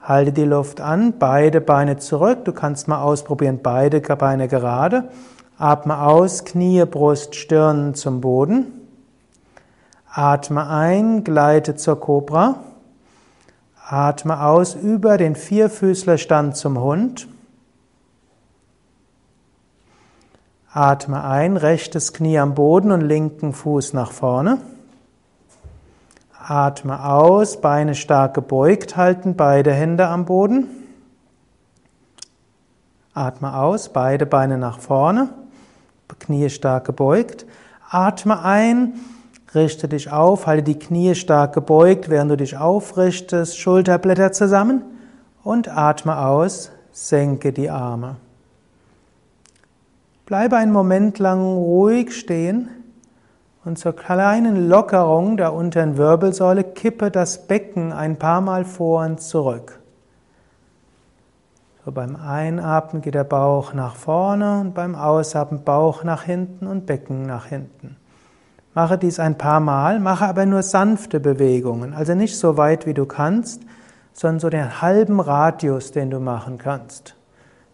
Halte 0.02 0.33
die 0.33 0.45
Luft 0.45 0.80
an, 0.80 1.14
beide 1.19 1.61
Beine 1.61 1.99
zurück. 1.99 2.45
Du 2.45 2.52
kannst 2.52 2.88
mal 2.88 3.02
ausprobieren, 3.02 3.61
beide 3.62 4.00
Beine 4.00 4.49
gerade. 4.49 5.11
Atme 5.59 6.00
aus, 6.00 6.45
Knie, 6.45 6.85
Brust, 6.87 7.35
Stirn 7.35 7.95
zum 7.95 8.23
Boden. 8.23 8.66
Atme 10.11 10.66
ein, 10.69 11.23
gleite 11.23 11.76
zur 11.76 12.00
Kobra. 12.00 12.57
Atme 13.87 14.42
aus 14.42 14.75
über 14.75 15.19
den 15.19 15.37
Vierfüßlerstand 15.37 16.57
zum 16.57 16.80
Hund. 16.80 17.28
Atme 20.73 21.25
ein, 21.25 21.57
rechtes 21.57 22.12
Knie 22.12 22.38
am 22.38 22.54
Boden 22.54 22.90
und 22.90 23.00
linken 23.02 23.52
Fuß 23.52 23.92
nach 23.92 24.12
vorne. 24.12 24.59
Atme 26.50 27.04
aus, 27.04 27.61
Beine 27.61 27.95
stark 27.95 28.35
gebeugt 28.35 28.97
halten, 28.97 29.37
beide 29.37 29.73
Hände 29.73 30.09
am 30.09 30.25
Boden. 30.25 30.66
Atme 33.14 33.57
aus, 33.57 33.90
beide 33.90 34.26
Beine 34.26 34.59
nach 34.59 34.80
vorne, 34.80 35.28
Knie 36.19 36.50
stark 36.50 36.87
gebeugt. 36.87 37.47
Atme 37.88 38.42
ein, 38.42 38.95
richte 39.54 39.87
dich 39.87 40.11
auf, 40.11 40.49
halte 40.49 40.64
die 40.64 40.78
Knie 40.80 41.14
stark 41.14 41.52
gebeugt, 41.52 42.11
während 42.11 42.33
du 42.33 42.37
dich 42.37 42.57
aufrichtest, 42.57 43.57
Schulterblätter 43.57 44.33
zusammen 44.33 44.83
und 45.45 45.69
atme 45.69 46.19
aus, 46.19 46.73
senke 46.90 47.52
die 47.52 47.71
Arme. 47.71 48.16
Bleibe 50.26 50.57
einen 50.57 50.73
Moment 50.73 51.21
lang 51.21 51.40
ruhig 51.42 52.12
stehen. 52.12 52.71
Und 53.62 53.79
zur 53.79 53.95
kleinen 53.95 54.69
Lockerung 54.69 55.37
der 55.37 55.52
unteren 55.52 55.99
Wirbelsäule 55.99 56.64
kippe 56.64 57.11
das 57.11 57.47
Becken 57.47 57.93
ein 57.93 58.19
paar 58.19 58.40
Mal 58.40 58.64
vor 58.64 59.05
und 59.05 59.21
zurück. 59.21 59.81
So 61.85 61.93
beim 61.93 62.17
Einatmen 62.17 63.02
geht 63.02 63.14
der 63.14 63.25
Bauch 63.25 63.75
nach 63.75 63.97
vorne 63.97 64.61
und 64.61 64.75
beim 64.75 64.95
Ausatmen 64.95 65.62
Bauch 65.62 66.05
nach 66.05 66.23
hinten 66.23 66.67
und 66.67 66.87
Becken 66.87 67.23
nach 67.23 67.47
hinten. 67.47 67.97
Mache 68.73 68.97
dies 68.97 69.21
ein 69.21 69.37
paar 69.37 69.61
Mal, 69.61 70.00
mache 70.00 70.26
aber 70.26 70.47
nur 70.47 70.62
sanfte 70.62 71.21
Bewegungen, 71.21 71.93
also 71.93 72.14
nicht 72.14 72.38
so 72.38 72.57
weit 72.57 72.87
wie 72.87 72.95
du 72.95 73.05
kannst, 73.05 73.62
sondern 74.14 74.40
so 74.40 74.49
den 74.49 74.81
halben 74.81 75.21
Radius, 75.21 75.90
den 75.93 76.11
du 76.11 76.19
machen 76.19 76.57
kannst. 76.57 77.14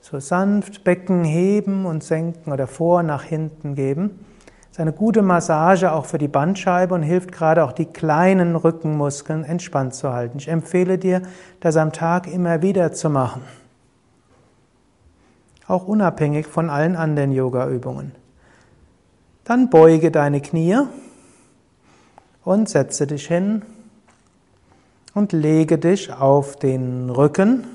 So 0.01 0.19
sanft 0.19 0.83
Becken 0.83 1.23
heben 1.23 1.87
und 1.87 2.03
senken 2.03 2.53
oder 2.53 2.67
vor 2.67 3.03
nach 3.05 3.23
hinten 3.23 3.75
geben 3.77 4.19
ist 4.77 4.81
eine 4.81 4.93
gute 4.93 5.23
Massage 5.23 5.91
auch 5.91 6.05
für 6.05 6.19
die 6.19 6.29
Bandscheibe 6.29 6.93
und 6.93 7.03
hilft 7.03 7.33
gerade 7.33 7.65
auch 7.65 7.73
die 7.73 7.87
kleinen 7.87 8.57
Rückenmuskeln 8.57 9.43
entspannt 9.43 9.95
zu 9.95 10.13
halten. 10.13 10.37
Ich 10.37 10.49
empfehle 10.49 10.99
dir, 10.99 11.23
das 11.61 11.79
am 11.79 11.95
Tag 11.95 12.27
immer 12.27 12.61
wieder 12.61 12.93
zu 12.93 13.09
machen. 13.09 13.41
Auch 15.67 15.89
unabhängig 15.89 16.47
von 16.47 16.69
allen 16.69 16.95
anderen 16.95 17.33
Yoga-Übungen. 17.33 18.13
Dann 19.45 19.71
beuge 19.71 20.11
deine 20.11 20.43
Knie 20.43 20.77
und 22.45 22.69
setze 22.69 23.07
dich 23.07 23.29
hin 23.29 23.63
und 25.15 25.33
lege 25.33 25.79
dich 25.79 26.13
auf 26.13 26.57
den 26.57 27.09
Rücken 27.09 27.67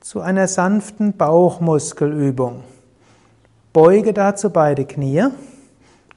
zu 0.00 0.20
einer 0.20 0.48
sanften 0.48 1.16
Bauchmuskelübung. 1.16 2.64
Beuge 3.80 4.12
dazu 4.12 4.50
beide 4.50 4.86
Knie. 4.86 5.28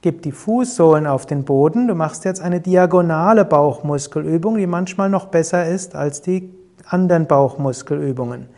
Gib 0.00 0.22
die 0.22 0.32
Fußsohlen 0.32 1.06
auf 1.06 1.26
den 1.26 1.44
Boden. 1.44 1.86
Du 1.86 1.94
machst 1.94 2.24
jetzt 2.24 2.40
eine 2.40 2.60
diagonale 2.60 3.44
Bauchmuskelübung, 3.44 4.56
die 4.56 4.66
manchmal 4.66 5.08
noch 5.08 5.26
besser 5.26 5.68
ist 5.68 5.94
als 5.94 6.22
die 6.22 6.52
anderen 6.84 7.28
Bauchmuskelübungen. 7.28 8.48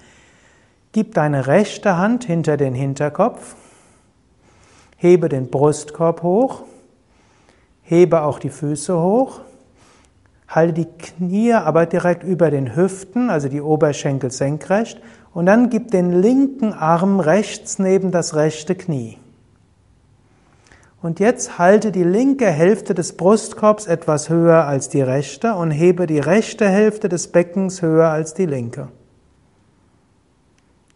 Gib 0.93 1.13
deine 1.13 1.47
rechte 1.47 1.99
Hand 1.99 2.25
hinter 2.25 2.57
den 2.57 2.73
Hinterkopf. 2.73 3.57
Hebe 4.97 5.29
den 5.29 5.51
Brustkorb 5.51 6.23
hoch. 6.23 6.63
Hebe 7.83 8.23
auch 8.23 8.39
die 8.39 8.49
Füße 8.49 8.99
hoch. 8.99 9.43
Halte 10.49 10.73
die 10.73 10.87
Knie 10.87 11.53
aber 11.55 11.87
direkt 11.87 12.23
über 12.23 12.51
den 12.51 12.77
Hüften, 12.77 13.31
also 13.31 13.49
die 13.49 13.63
Oberschenkel 13.63 14.31
senkrecht, 14.31 15.01
und 15.33 15.47
dann 15.47 15.71
gib 15.71 15.91
den 15.91 16.13
linken 16.13 16.73
Arm 16.73 17.19
rechts 17.21 17.79
neben 17.79 18.13
das 18.13 18.37
rechte 18.37 18.75
Knie. 18.75 19.19
Und 21.03 21.21
jetzt 21.21 21.59
halte 21.59 21.93
die 21.93 22.03
linke 22.03 22.47
Hälfte 22.47 22.95
des 22.95 23.17
Brustkorbs 23.17 23.87
etwas 23.87 24.31
höher 24.31 24.65
als 24.65 24.89
die 24.89 25.03
rechte 25.03 25.55
und 25.55 25.71
hebe 25.71 26.07
die 26.07 26.19
rechte 26.19 26.67
Hälfte 26.67 27.11
des 27.11 27.29
Beckens 27.29 27.83
höher 27.83 28.09
als 28.09 28.33
die 28.33 28.47
linke. 28.47 28.89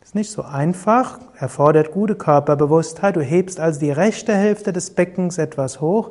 Ist 0.03 0.15
nicht 0.15 0.31
so 0.31 0.41
einfach, 0.41 1.21
erfordert 1.37 1.91
gute 1.91 2.15
Körperbewusstheit. 2.15 3.17
Du 3.17 3.21
hebst 3.21 3.61
also 3.61 3.81
die 3.81 3.91
rechte 3.91 4.35
Hälfte 4.35 4.73
des 4.73 4.89
Beckens 4.89 5.37
etwas 5.37 5.83
hoch 5.83 6.09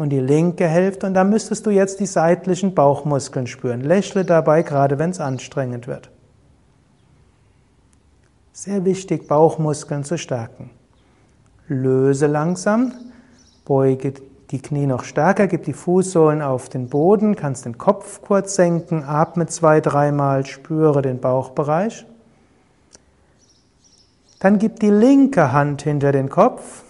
und 0.00 0.08
die 0.08 0.18
linke 0.18 0.66
Hälfte 0.66 1.06
und 1.06 1.12
da 1.12 1.24
müsstest 1.24 1.66
du 1.66 1.70
jetzt 1.70 2.00
die 2.00 2.06
seitlichen 2.06 2.74
Bauchmuskeln 2.74 3.46
spüren. 3.46 3.82
Lächle 3.82 4.24
dabei, 4.24 4.62
gerade 4.62 4.98
wenn 4.98 5.10
es 5.10 5.20
anstrengend 5.20 5.86
wird. 5.86 6.10
Sehr 8.54 8.86
wichtig, 8.86 9.28
Bauchmuskeln 9.28 10.02
zu 10.04 10.16
stärken. 10.16 10.70
Löse 11.68 12.28
langsam 12.28 12.94
Beuge 13.66 14.14
die 14.50 14.62
Knie 14.62 14.86
noch 14.86 15.04
stärker, 15.04 15.46
gib 15.46 15.64
die 15.64 15.74
Fußsohlen 15.74 16.40
auf 16.40 16.70
den 16.70 16.88
Boden, 16.88 17.36
kannst 17.36 17.66
den 17.66 17.76
Kopf 17.76 18.22
kurz 18.22 18.54
senken, 18.54 19.04
atme 19.04 19.48
zwei, 19.48 19.82
dreimal, 19.82 20.46
spüre 20.46 21.02
den 21.02 21.20
Bauchbereich. 21.20 22.06
Dann 24.38 24.58
gib 24.58 24.80
die 24.80 24.88
linke 24.88 25.52
Hand 25.52 25.82
hinter 25.82 26.10
den 26.10 26.30
Kopf, 26.30 26.84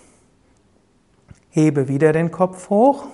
hebe 1.50 1.88
wieder 1.88 2.12
den 2.12 2.30
Kopf 2.30 2.71
hoch, 2.71 3.04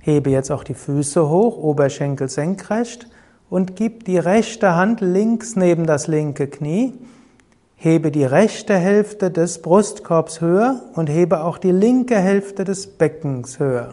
hebe 0.00 0.30
jetzt 0.30 0.50
auch 0.50 0.64
die 0.64 0.74
Füße 0.74 1.28
hoch, 1.28 1.56
Oberschenkel 1.56 2.28
senkrecht 2.28 3.08
und 3.48 3.76
gib 3.76 4.04
die 4.04 4.18
rechte 4.18 4.74
Hand 4.74 5.00
links 5.00 5.56
neben 5.56 5.86
das 5.86 6.06
linke 6.06 6.48
Knie 6.48 6.92
Hebe 7.84 8.10
die 8.10 8.24
rechte 8.24 8.74
Hälfte 8.78 9.30
des 9.30 9.60
Brustkorbs 9.60 10.40
höher 10.40 10.80
und 10.94 11.10
hebe 11.10 11.44
auch 11.44 11.58
die 11.58 11.70
linke 11.70 12.16
Hälfte 12.16 12.64
des 12.64 12.86
Beckens 12.86 13.58
höher. 13.58 13.92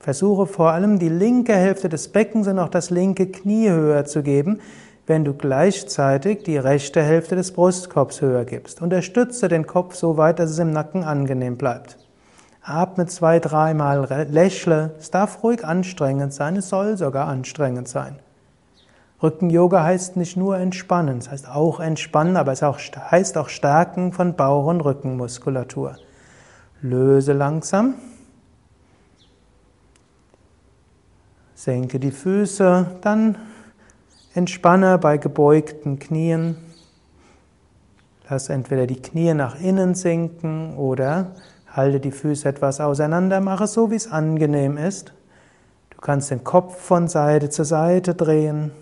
Versuche 0.00 0.46
vor 0.46 0.72
allem 0.72 0.98
die 0.98 1.08
linke 1.08 1.54
Hälfte 1.54 1.88
des 1.88 2.08
Beckens 2.08 2.48
und 2.48 2.58
auch 2.58 2.68
das 2.68 2.90
linke 2.90 3.28
Knie 3.28 3.70
höher 3.70 4.04
zu 4.06 4.24
geben, 4.24 4.58
wenn 5.06 5.24
du 5.24 5.34
gleichzeitig 5.34 6.44
die 6.44 6.56
rechte 6.56 7.02
Hälfte 7.02 7.34
des 7.34 7.52
Brustkorbs 7.52 8.20
höher 8.20 8.44
gibst. 8.44 8.80
Unterstütze 8.80 9.48
den 9.48 9.66
Kopf 9.66 9.94
so 9.94 10.16
weit, 10.16 10.38
dass 10.38 10.50
es 10.50 10.58
im 10.58 10.70
Nacken 10.70 11.02
angenehm 11.02 11.56
bleibt. 11.56 11.98
Atme 12.62 13.06
zwei, 13.06 13.40
dreimal, 13.40 14.26
lächle. 14.30 14.94
Es 14.98 15.10
darf 15.10 15.42
ruhig 15.42 15.64
anstrengend 15.64 16.32
sein, 16.32 16.56
es 16.56 16.68
soll 16.68 16.96
sogar 16.96 17.26
anstrengend 17.26 17.88
sein. 17.88 18.20
Rücken-Yoga 19.20 19.84
heißt 19.84 20.16
nicht 20.16 20.36
nur 20.36 20.56
entspannen, 20.58 21.18
es 21.18 21.30
heißt 21.30 21.48
auch 21.48 21.80
entspannen, 21.80 22.36
aber 22.36 22.52
es 22.52 22.62
heißt 22.62 23.38
auch 23.38 23.48
Stärken 23.48 24.12
von 24.12 24.34
Bauch- 24.34 24.66
und 24.66 24.80
Rückenmuskulatur. 24.80 25.96
Löse 26.80 27.32
langsam. 27.32 27.94
Senke 31.54 32.00
die 32.00 32.10
Füße, 32.10 32.86
dann 33.02 33.36
entspanne 34.34 34.98
bei 34.98 35.18
gebeugten 35.18 35.98
Knien. 35.98 36.56
Lass 38.28 38.48
entweder 38.48 38.86
die 38.86 39.00
Knie 39.00 39.34
nach 39.34 39.60
innen 39.60 39.94
sinken 39.94 40.76
oder 40.76 41.32
halte 41.68 42.00
die 42.00 42.12
Füße 42.12 42.48
etwas 42.48 42.80
auseinander, 42.80 43.40
mache 43.40 43.64
es 43.64 43.72
so, 43.72 43.90
wie 43.90 43.96
es 43.96 44.10
angenehm 44.10 44.76
ist. 44.76 45.12
Du 45.90 46.00
kannst 46.00 46.30
den 46.30 46.44
Kopf 46.44 46.80
von 46.80 47.08
Seite 47.08 47.50
zu 47.50 47.64
Seite 47.64 48.14
drehen. 48.14 48.72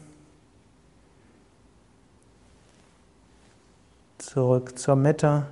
zurück 4.31 4.79
zur 4.79 4.95
Mitte. 4.95 5.47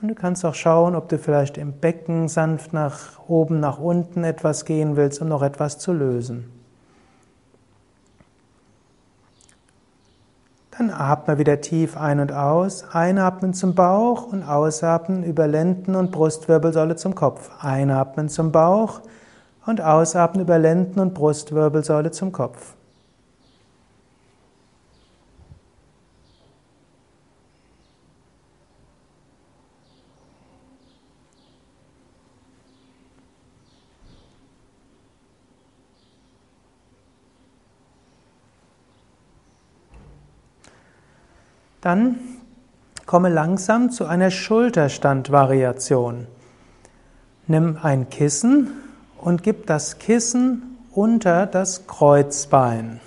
Und 0.00 0.08
du 0.08 0.14
kannst 0.16 0.44
auch 0.44 0.56
schauen, 0.56 0.96
ob 0.96 1.08
du 1.08 1.18
vielleicht 1.18 1.56
im 1.56 1.72
Becken 1.72 2.26
sanft 2.28 2.72
nach 2.72 3.20
oben, 3.28 3.60
nach 3.60 3.78
unten 3.78 4.24
etwas 4.24 4.64
gehen 4.64 4.96
willst, 4.96 5.22
um 5.22 5.28
noch 5.28 5.42
etwas 5.42 5.78
zu 5.78 5.92
lösen. 5.92 6.50
Dann 10.78 10.90
atme 10.90 11.36
wieder 11.36 11.60
tief 11.60 11.98
ein 11.98 12.18
und 12.18 12.32
aus. 12.32 12.84
Einatmen 12.92 13.52
zum 13.52 13.74
Bauch 13.74 14.24
und 14.32 14.42
ausatmen 14.42 15.22
über 15.22 15.46
Lenden- 15.46 15.94
und 15.94 16.12
Brustwirbelsäule 16.12 16.96
zum 16.96 17.14
Kopf. 17.14 17.50
Einatmen 17.60 18.30
zum 18.30 18.52
Bauch 18.52 19.02
und 19.66 19.82
ausatmen 19.82 20.42
über 20.42 20.58
Lenden- 20.58 20.98
und 20.98 21.12
Brustwirbelsäule 21.12 22.10
zum 22.10 22.32
Kopf. 22.32 22.74
Dann 41.82 42.18
komme 43.04 43.28
langsam 43.28 43.90
zu 43.90 44.06
einer 44.06 44.30
Schulterstandvariation. 44.30 46.26
Nimm 47.48 47.78
ein 47.82 48.08
Kissen 48.08 48.70
und 49.18 49.42
gib 49.42 49.66
das 49.66 49.98
Kissen 49.98 50.78
unter 50.92 51.44
das 51.46 51.86
Kreuzbein. 51.86 53.00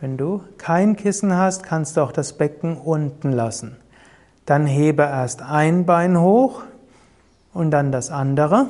Wenn 0.00 0.16
du 0.16 0.42
kein 0.58 0.96
Kissen 0.96 1.36
hast, 1.36 1.62
kannst 1.62 1.96
du 1.96 2.00
auch 2.00 2.10
das 2.10 2.32
Becken 2.32 2.76
unten 2.76 3.30
lassen. 3.30 3.76
Dann 4.46 4.66
hebe 4.66 5.02
erst 5.02 5.42
ein 5.42 5.86
Bein 5.86 6.18
hoch 6.18 6.62
und 7.52 7.70
dann 7.70 7.92
das 7.92 8.10
andere. 8.10 8.66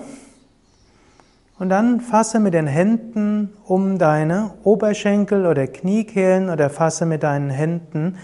Und 1.63 1.69
dann 1.69 2.01
fasse 2.01 2.41
mit 2.41 2.55
den 2.55 2.67
Händen 2.67 3.51
um 3.63 3.97
deine 3.97 4.51
Oberschenkel 4.65 5.47
oder 5.47 5.69
Kniekehlen 5.69 6.51
oder 6.51 6.69
fasse 6.71 7.07
mit 7.07 7.23
deinen 7.23 7.51
Händen 7.51 8.19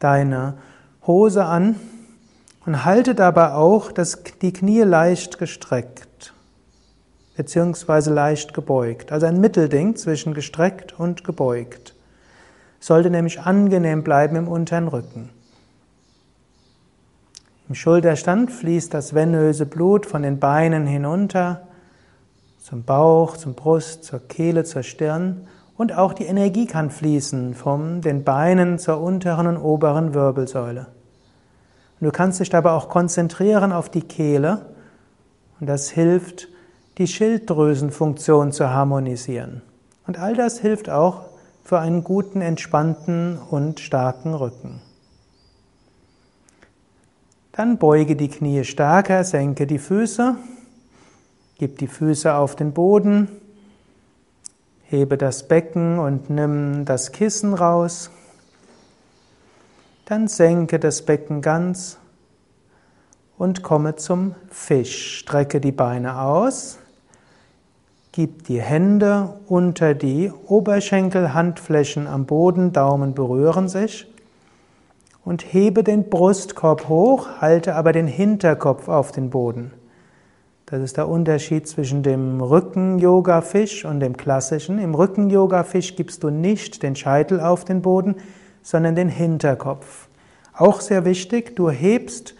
deine 0.00 0.58
Hose 1.06 1.46
an 1.46 1.76
und 2.66 2.84
halte 2.84 3.14
dabei 3.14 3.54
auch 3.54 3.90
das, 3.90 4.22
die 4.42 4.52
Knie 4.52 4.82
leicht 4.82 5.38
gestreckt 5.38 6.34
beziehungsweise 7.38 8.12
leicht 8.12 8.52
gebeugt. 8.52 9.12
Also 9.12 9.24
ein 9.24 9.40
Mittelding 9.40 9.96
zwischen 9.96 10.34
gestreckt 10.34 10.92
und 11.00 11.24
gebeugt. 11.24 11.94
Sollte 12.80 13.08
nämlich 13.08 13.40
angenehm 13.40 14.04
bleiben 14.04 14.36
im 14.36 14.46
unteren 14.46 14.88
Rücken. 14.88 15.30
Im 17.66 17.76
Schulterstand 17.76 18.52
fließt 18.52 18.92
das 18.92 19.14
venöse 19.14 19.64
Blut 19.64 20.04
von 20.04 20.20
den 20.20 20.38
Beinen 20.38 20.86
hinunter 20.86 21.62
zum 22.64 22.82
Bauch, 22.82 23.36
zum 23.36 23.52
Brust, 23.52 24.04
zur 24.04 24.20
Kehle, 24.20 24.64
zur 24.64 24.82
Stirn 24.82 25.46
und 25.76 25.94
auch 25.94 26.14
die 26.14 26.24
Energie 26.24 26.64
kann 26.64 26.90
fließen 26.90 27.54
von 27.54 28.00
den 28.00 28.24
Beinen 28.24 28.78
zur 28.78 29.02
unteren 29.02 29.46
und 29.46 29.58
oberen 29.58 30.14
Wirbelsäule. 30.14 30.86
Und 32.00 32.06
du 32.06 32.10
kannst 32.10 32.40
dich 32.40 32.48
dabei 32.48 32.70
auch 32.70 32.88
konzentrieren 32.88 33.70
auf 33.70 33.90
die 33.90 34.00
Kehle 34.00 34.64
und 35.60 35.66
das 35.66 35.90
hilft, 35.90 36.48
die 36.96 37.06
Schilddrüsenfunktion 37.06 38.50
zu 38.50 38.70
harmonisieren. 38.70 39.60
Und 40.06 40.18
all 40.18 40.34
das 40.34 40.58
hilft 40.58 40.88
auch 40.88 41.26
für 41.64 41.80
einen 41.80 42.02
guten, 42.02 42.40
entspannten 42.40 43.38
und 43.50 43.78
starken 43.78 44.32
Rücken. 44.32 44.80
Dann 47.52 47.76
beuge 47.76 48.16
die 48.16 48.28
Knie 48.28 48.64
stärker, 48.64 49.22
senke 49.22 49.66
die 49.66 49.78
Füße 49.78 50.36
Gib 51.58 51.78
die 51.78 51.86
Füße 51.86 52.34
auf 52.34 52.56
den 52.56 52.72
Boden, 52.72 53.28
hebe 54.82 55.16
das 55.16 55.46
Becken 55.46 55.98
und 55.98 56.28
nimm 56.28 56.84
das 56.84 57.12
Kissen 57.12 57.54
raus. 57.54 58.10
Dann 60.04 60.28
senke 60.28 60.78
das 60.78 61.02
Becken 61.02 61.42
ganz 61.42 61.98
und 63.38 63.62
komme 63.62 63.96
zum 63.96 64.34
Fisch. 64.50 65.18
Strecke 65.18 65.60
die 65.60 65.72
Beine 65.72 66.20
aus, 66.20 66.78
gib 68.12 68.44
die 68.44 68.60
Hände 68.60 69.34
unter 69.46 69.94
die 69.94 70.32
Oberschenkel, 70.46 71.34
Handflächen 71.34 72.06
am 72.06 72.26
Boden, 72.26 72.72
Daumen 72.72 73.14
berühren 73.14 73.68
sich 73.68 74.06
und 75.24 75.52
hebe 75.52 75.82
den 75.84 76.10
Brustkorb 76.10 76.88
hoch, 76.88 77.28
halte 77.40 77.76
aber 77.76 77.92
den 77.92 78.06
Hinterkopf 78.06 78.88
auf 78.88 79.12
den 79.12 79.30
Boden. 79.30 79.72
Das 80.74 80.82
ist 80.82 80.96
der 80.96 81.08
Unterschied 81.08 81.68
zwischen 81.68 82.02
dem 82.02 82.40
Rücken-Yoga-Fisch 82.40 83.84
und 83.84 84.00
dem 84.00 84.16
klassischen. 84.16 84.80
Im 84.80 84.96
Rücken-Yoga-Fisch 84.96 85.94
gibst 85.94 86.24
du 86.24 86.30
nicht 86.30 86.82
den 86.82 86.96
Scheitel 86.96 87.38
auf 87.38 87.64
den 87.64 87.80
Boden, 87.80 88.16
sondern 88.60 88.96
den 88.96 89.08
Hinterkopf. 89.08 90.08
Auch 90.52 90.80
sehr 90.80 91.04
wichtig, 91.04 91.54
du 91.54 91.70
hebst 91.70 92.34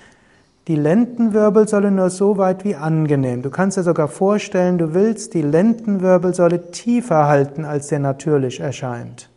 die 0.66 0.74
Lendenwirbelsäule 0.74 1.92
nur 1.92 2.10
so 2.10 2.36
weit 2.36 2.64
wie 2.64 2.74
angenehm. 2.74 3.42
Du 3.42 3.50
kannst 3.50 3.76
dir 3.76 3.84
sogar 3.84 4.08
vorstellen, 4.08 4.78
du 4.78 4.94
willst 4.94 5.34
die 5.34 5.42
Lendenwirbelsäule 5.42 6.72
tiefer 6.72 7.28
halten, 7.28 7.64
als 7.64 7.86
der 7.86 8.00
natürlich 8.00 8.58
erscheint. 8.58 9.30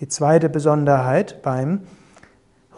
Die 0.00 0.08
zweite 0.08 0.48
Besonderheit 0.48 1.42
beim 1.42 1.80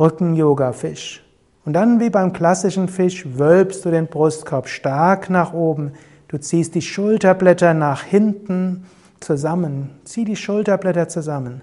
Rücken-Yoga-Fisch. 0.01 1.28
Und 1.69 1.75
dann 1.75 2.01
wie 2.01 2.09
beim 2.09 2.33
klassischen 2.33 2.89
Fisch 2.89 3.27
wölbst 3.37 3.85
du 3.85 3.91
den 3.91 4.07
Brustkorb 4.07 4.69
stark 4.69 5.29
nach 5.29 5.53
oben. 5.53 5.93
Du 6.29 6.39
ziehst 6.39 6.75
die 6.75 6.81
Schulterblätter 6.81 7.75
nach 7.75 8.05
hinten 8.05 8.87
zusammen. 9.21 9.91
Zieh 10.05 10.25
die 10.25 10.35
Schulterblätter 10.35 11.09
zusammen. 11.09 11.61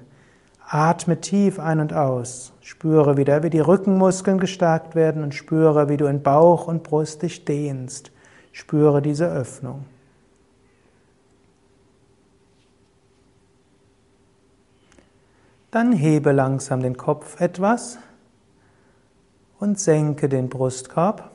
Atme 0.63 1.21
tief 1.21 1.59
ein 1.59 1.79
und 1.79 1.91
aus. 1.91 2.53
Spüre 2.61 3.17
wieder, 3.17 3.41
wie 3.41 3.49
die 3.49 3.61
Rückenmuskeln 3.61 4.37
gestärkt 4.37 4.93
werden 4.93 5.23
und 5.23 5.33
spüre, 5.33 5.89
wie 5.89 5.97
du 5.97 6.05
in 6.05 6.21
Bauch 6.21 6.67
und 6.67 6.83
Brust 6.83 7.23
dich 7.23 7.43
dehnst. 7.43 8.11
Spüre 8.51 9.01
diese 9.01 9.25
Öffnung. 9.25 9.85
Dann 15.71 15.93
hebe 15.93 16.31
langsam 16.31 16.83
den 16.83 16.95
Kopf 16.95 17.41
etwas 17.41 17.97
und 19.59 19.79
senke 19.79 20.29
den 20.29 20.49
Brustkorb. 20.49 21.31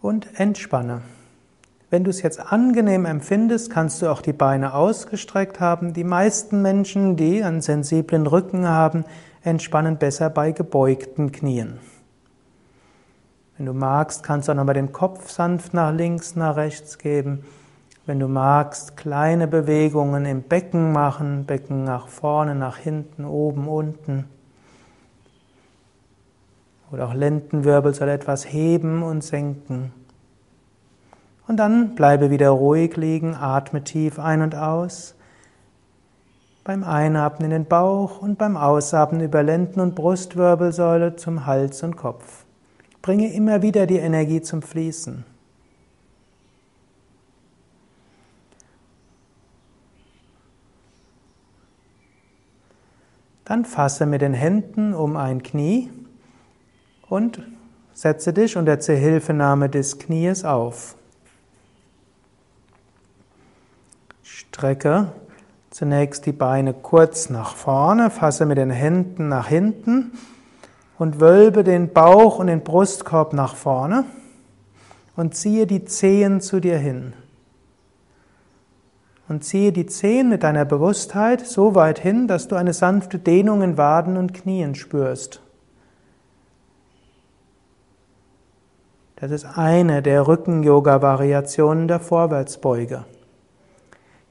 Und 0.00 0.38
entspanne. 0.38 1.02
Wenn 1.90 2.04
du 2.04 2.10
es 2.10 2.22
jetzt 2.22 2.40
angenehm 2.40 3.04
empfindest, 3.04 3.70
kannst 3.70 4.00
du 4.00 4.10
auch 4.10 4.22
die 4.22 4.32
Beine 4.32 4.74
ausgestreckt 4.74 5.60
haben. 5.60 5.92
Die 5.92 6.04
meisten 6.04 6.62
Menschen, 6.62 7.16
die 7.16 7.44
einen 7.44 7.60
sensiblen 7.60 8.26
Rücken 8.26 8.66
haben, 8.66 9.04
entspannen 9.42 9.98
besser 9.98 10.30
bei 10.30 10.52
gebeugten 10.52 11.32
Knien. 11.32 11.78
Wenn 13.56 13.66
du 13.66 13.74
magst, 13.74 14.22
kannst 14.22 14.48
du 14.48 14.52
auch 14.52 14.56
nochmal 14.56 14.74
den 14.74 14.92
Kopf 14.92 15.30
sanft 15.30 15.74
nach 15.74 15.92
links, 15.92 16.34
nach 16.34 16.56
rechts 16.56 16.98
geben. 16.98 17.44
Wenn 18.04 18.18
du 18.18 18.26
magst, 18.26 18.96
kleine 18.96 19.46
Bewegungen 19.46 20.24
im 20.24 20.42
Becken 20.42 20.90
machen, 20.92 21.44
Becken 21.44 21.84
nach 21.84 22.08
vorne, 22.08 22.56
nach 22.56 22.76
hinten, 22.76 23.24
oben, 23.24 23.68
unten. 23.68 24.24
Oder 26.90 27.06
auch 27.06 27.14
Lendenwirbel 27.14 27.94
soll 27.94 28.08
etwas 28.08 28.52
heben 28.52 29.04
und 29.04 29.22
senken. 29.22 29.92
Und 31.46 31.58
dann 31.58 31.94
bleibe 31.94 32.30
wieder 32.30 32.50
ruhig 32.50 32.96
liegen, 32.96 33.34
atme 33.34 33.84
tief 33.84 34.18
ein 34.18 34.42
und 34.42 34.56
aus. 34.56 35.14
Beim 36.64 36.82
Einatmen 36.82 37.46
in 37.46 37.50
den 37.50 37.66
Bauch 37.66 38.20
und 38.20 38.36
beim 38.36 38.56
Ausatmen 38.56 39.20
über 39.20 39.42
Lenden- 39.42 39.80
und 39.80 39.94
Brustwirbelsäule 39.94 41.16
zum 41.16 41.46
Hals 41.46 41.82
und 41.82 41.96
Kopf. 41.96 42.44
Bringe 43.00 43.32
immer 43.32 43.62
wieder 43.62 43.86
die 43.86 43.98
Energie 43.98 44.42
zum 44.42 44.62
Fließen. 44.62 45.24
Dann 53.44 53.64
fasse 53.64 54.06
mit 54.06 54.22
den 54.22 54.34
Händen 54.34 54.94
um 54.94 55.16
ein 55.16 55.42
Knie 55.42 55.90
und 57.08 57.42
setze 57.92 58.32
dich 58.32 58.56
unter 58.56 58.80
Zuhilfenahme 58.80 59.68
des 59.68 59.98
Knies 59.98 60.44
auf. 60.44 60.94
Strecke 64.22 65.08
zunächst 65.70 66.26
die 66.26 66.32
Beine 66.32 66.74
kurz 66.74 67.30
nach 67.30 67.56
vorne, 67.56 68.10
fasse 68.10 68.46
mit 68.46 68.58
den 68.58 68.70
Händen 68.70 69.28
nach 69.28 69.48
hinten 69.48 70.12
und 70.98 71.20
wölbe 71.20 71.64
den 71.64 71.92
Bauch 71.92 72.38
und 72.38 72.46
den 72.46 72.62
Brustkorb 72.62 73.32
nach 73.32 73.56
vorne 73.56 74.04
und 75.16 75.34
ziehe 75.34 75.66
die 75.66 75.84
Zehen 75.84 76.40
zu 76.40 76.60
dir 76.60 76.78
hin. 76.78 77.14
Und 79.32 79.44
ziehe 79.44 79.72
die 79.72 79.86
Zehen 79.86 80.28
mit 80.28 80.42
deiner 80.42 80.66
Bewusstheit 80.66 81.46
so 81.46 81.74
weit 81.74 81.98
hin, 81.98 82.28
dass 82.28 82.48
du 82.48 82.54
eine 82.54 82.74
sanfte 82.74 83.18
Dehnung 83.18 83.62
in 83.62 83.78
Waden 83.78 84.18
und 84.18 84.34
Knien 84.34 84.74
spürst. 84.74 85.40
Das 89.16 89.30
ist 89.30 89.46
eine 89.56 90.02
der 90.02 90.28
Rücken-Yoga-Variationen 90.28 91.88
der 91.88 91.98
Vorwärtsbeuge. 91.98 93.06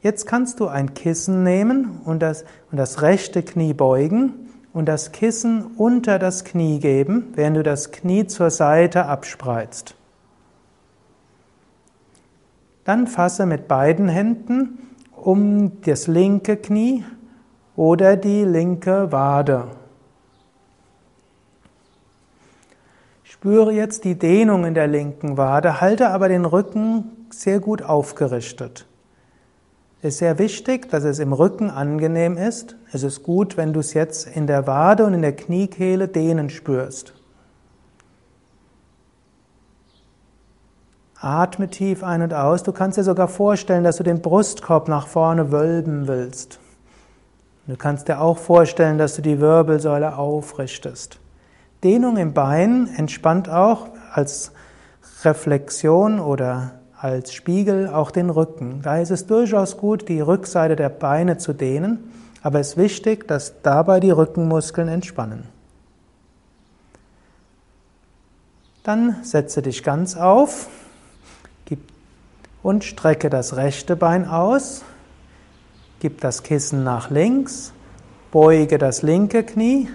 Jetzt 0.04 0.28
kannst 0.28 0.60
du 0.60 0.68
ein 0.68 0.94
Kissen 0.94 1.42
nehmen 1.42 2.02
und 2.06 2.20
das, 2.20 2.46
und 2.70 2.78
das 2.78 3.02
rechte 3.02 3.42
Knie 3.42 3.74
beugen 3.74 4.52
und 4.72 4.86
das 4.86 5.12
Kissen 5.12 5.66
unter 5.78 6.20
das 6.20 6.44
Knie 6.44 6.78
geben, 6.78 7.34
während 7.34 7.58
du 7.58 7.64
das 7.64 7.92
Knie 7.92 8.28
zur 8.28 8.52
Seite 8.52 9.08
abspreizt. 9.08 9.96
Dann 12.84 13.08
fasse 13.08 13.48
mit 13.48 13.68
beiden 13.68 14.08
Händen 14.08 14.78
um 15.26 15.82
das 15.82 16.08
linke 16.08 16.58
Knie 16.58 17.06
oder 17.76 18.18
die 18.18 18.44
linke 18.44 19.12
Wade. 19.12 19.68
Spüre 23.24 23.72
jetzt 23.72 24.04
die 24.04 24.16
Dehnung 24.16 24.66
in 24.66 24.74
der 24.74 24.88
linken 24.88 25.38
Wade, 25.38 25.82
halte 25.82 26.10
aber 26.10 26.28
den 26.28 26.46
Rücken 26.46 27.26
sehr 27.32 27.60
gut 27.60 27.82
aufgerichtet. 27.82 28.86
Es 30.04 30.16
ist 30.16 30.20
sehr 30.20 30.40
wichtig, 30.40 30.90
dass 30.90 31.04
es 31.04 31.20
im 31.20 31.32
Rücken 31.32 31.70
angenehm 31.70 32.36
ist. 32.38 32.76
Es 32.92 33.04
ist 33.04 33.24
gut, 33.24 33.56
wenn 33.58 33.72
du 33.72 33.80
es 33.80 33.94
jetzt 33.94 34.28
in 34.28 34.48
der 34.48 34.66
Wade 34.66 35.06
und 35.06 35.14
in 35.14 35.22
der 35.22 35.36
Kniekehle 35.36 36.08
dehnen 36.08 36.50
spürst. 36.50 37.14
Atme 41.22 41.70
tief 41.70 42.04
ein 42.04 42.24
und 42.24 42.34
aus. 42.34 42.64
Du 42.64 42.72
kannst 42.72 42.98
dir 42.98 43.04
sogar 43.04 43.28
vorstellen, 43.28 43.84
dass 43.84 43.98
du 43.98 44.04
den 44.04 44.22
Brustkorb 44.22 44.88
nach 44.88 45.08
vorne 45.08 45.52
wölben 45.52 46.08
willst. 46.08 46.60
Du 47.68 47.78
kannst 47.78 48.08
dir 48.08 48.20
auch 48.20 48.40
vorstellen, 48.40 48.98
dass 48.98 49.16
du 49.16 49.22
die 49.22 49.40
Wirbelsäule 49.40 50.18
aufrichtest. 50.18 51.20
Dehnung 51.84 52.18
im 52.18 52.34
Bein 52.34 52.90
entspannt 52.96 53.50
auch 53.50 53.90
als 54.12 54.52
Reflexion 55.24 56.20
oder 56.20 56.72
als 56.98 57.34
Spiegel 57.34 57.88
auch 57.88 58.12
den 58.12 58.30
Rücken. 58.30 58.82
Da 58.82 58.98
ist 58.98 59.12
es 59.12 59.28
durchaus 59.28 59.78
gut, 59.78 60.10
die 60.10 60.22
Rückseite 60.22 60.76
der 60.76 60.90
Beine 60.90 61.38
zu 61.38 61.54
dehnen, 61.54 62.12
aber 62.44 62.60
es 62.60 62.70
ist 62.70 62.78
wichtig, 62.78 63.28
dass 63.28 63.62
dabei 63.62 64.00
die 64.00 64.12
Rückenmuskeln 64.12 64.88
entspannen. 64.88 65.44
Dann 68.84 69.18
setze 69.22 69.62
dich 69.62 69.84
ganz 69.84 70.18
auf 70.18 70.68
und 72.64 72.84
strecke 72.84 73.30
das 73.30 73.56
rechte 73.56 73.96
Bein 73.96 74.28
aus, 74.28 74.84
gib 76.00 76.22
das 76.22 76.44
Kissen 76.44 76.84
nach 76.84 77.10
links, 77.10 77.74
beuge 78.32 78.78
das 78.78 79.02
linke 79.02 79.44
Knie, 79.44 79.90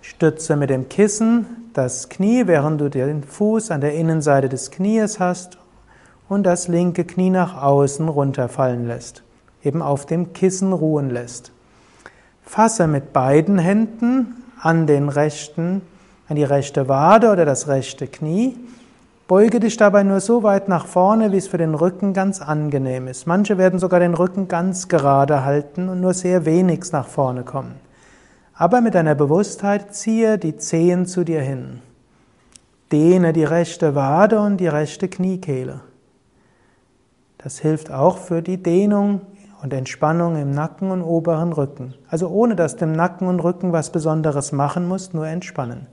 stütze 0.00 0.56
mit 0.56 0.70
dem 0.70 0.88
Kissen 0.88 1.70
das 1.74 2.08
Knie, 2.08 2.46
während 2.46 2.80
du 2.80 2.88
den 2.88 3.22
Fuß 3.22 3.70
an 3.70 3.80
der 3.80 3.94
Innenseite 3.94 4.48
des 4.48 4.70
Knies 4.70 5.20
hast 5.20 5.58
und 6.28 6.44
das 6.44 6.68
linke 6.68 7.04
Knie 7.04 7.30
nach 7.30 7.62
außen 7.62 8.08
runterfallen 8.08 8.86
lässt, 8.86 9.22
eben 9.62 9.82
auf 9.82 10.06
dem 10.06 10.32
Kissen 10.32 10.72
ruhen 10.72 11.10
lässt. 11.10 11.52
Fasse 12.42 12.86
mit 12.86 13.12
beiden 13.12 13.58
Händen 13.58 14.42
an 14.60 14.86
den 14.86 15.08
rechten, 15.08 15.82
an 16.28 16.36
die 16.36 16.44
rechte 16.44 16.88
Wade 16.88 17.30
oder 17.30 17.44
das 17.44 17.68
rechte 17.68 18.06
Knie. 18.06 18.56
Beuge 19.28 19.60
dich 19.60 19.76
dabei 19.76 20.04
nur 20.04 20.20
so 20.20 20.42
weit 20.42 20.70
nach 20.70 20.86
vorne, 20.86 21.32
wie 21.32 21.36
es 21.36 21.48
für 21.48 21.58
den 21.58 21.74
Rücken 21.74 22.14
ganz 22.14 22.40
angenehm 22.40 23.08
ist. 23.08 23.26
Manche 23.26 23.58
werden 23.58 23.78
sogar 23.78 24.00
den 24.00 24.14
Rücken 24.14 24.48
ganz 24.48 24.88
gerade 24.88 25.44
halten 25.44 25.90
und 25.90 26.00
nur 26.00 26.14
sehr 26.14 26.46
wenig 26.46 26.90
nach 26.92 27.06
vorne 27.06 27.42
kommen. 27.44 27.74
Aber 28.54 28.80
mit 28.80 28.94
deiner 28.94 29.14
Bewusstheit 29.14 29.94
ziehe 29.94 30.38
die 30.38 30.56
Zehen 30.56 31.04
zu 31.04 31.24
dir 31.24 31.42
hin. 31.42 31.82
Dehne 32.90 33.34
die 33.34 33.44
rechte 33.44 33.94
Wade 33.94 34.40
und 34.40 34.56
die 34.56 34.66
rechte 34.66 35.08
Kniekehle. 35.08 35.80
Das 37.36 37.58
hilft 37.58 37.92
auch 37.92 38.16
für 38.16 38.40
die 38.40 38.62
Dehnung 38.62 39.20
und 39.62 39.74
Entspannung 39.74 40.40
im 40.40 40.52
Nacken 40.52 40.90
und 40.90 41.02
oberen 41.02 41.52
Rücken. 41.52 41.92
Also 42.08 42.28
ohne 42.28 42.56
dass 42.56 42.76
du 42.76 42.86
im 42.86 42.92
Nacken 42.92 43.28
und 43.28 43.40
Rücken 43.40 43.74
was 43.74 43.92
Besonderes 43.92 44.52
machen 44.52 44.88
musst, 44.88 45.12
nur 45.12 45.26
entspannen. 45.26 45.86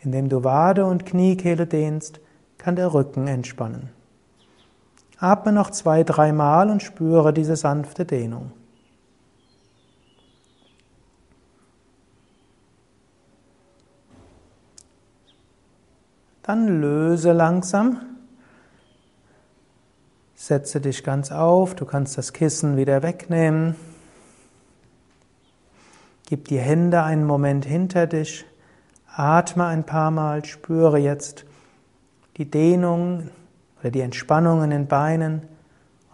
Indem 0.00 0.28
du 0.28 0.42
Wade 0.42 0.84
und 0.86 1.06
Kniekehle 1.06 1.68
dehnst, 1.68 2.18
kann 2.64 2.76
der 2.76 2.94
Rücken 2.94 3.26
entspannen. 3.26 3.90
Atme 5.18 5.52
noch 5.52 5.68
zwei, 5.68 6.02
dreimal 6.02 6.70
und 6.70 6.82
spüre 6.82 7.34
diese 7.34 7.56
sanfte 7.56 8.06
Dehnung. 8.06 8.52
Dann 16.42 16.80
löse 16.80 17.32
langsam 17.32 18.00
Setze 20.34 20.80
dich 20.80 21.04
ganz 21.04 21.32
auf, 21.32 21.74
du 21.74 21.84
kannst 21.84 22.18
das 22.18 22.32
Kissen 22.32 22.78
wieder 22.78 23.02
wegnehmen. 23.02 23.76
Gib 26.26 26.48
die 26.48 26.58
Hände 26.58 27.02
einen 27.02 27.24
Moment 27.24 27.66
hinter 27.66 28.06
dich. 28.06 28.46
Atme 29.06 29.64
ein 29.66 29.84
paar 29.84 30.10
Mal. 30.10 30.44
Spüre 30.44 30.98
jetzt 30.98 31.46
die 32.36 32.50
Dehnung 32.50 33.30
oder 33.80 33.90
die 33.90 34.00
Entspannung 34.00 34.62
in 34.64 34.70
den 34.70 34.86
Beinen. 34.86 35.42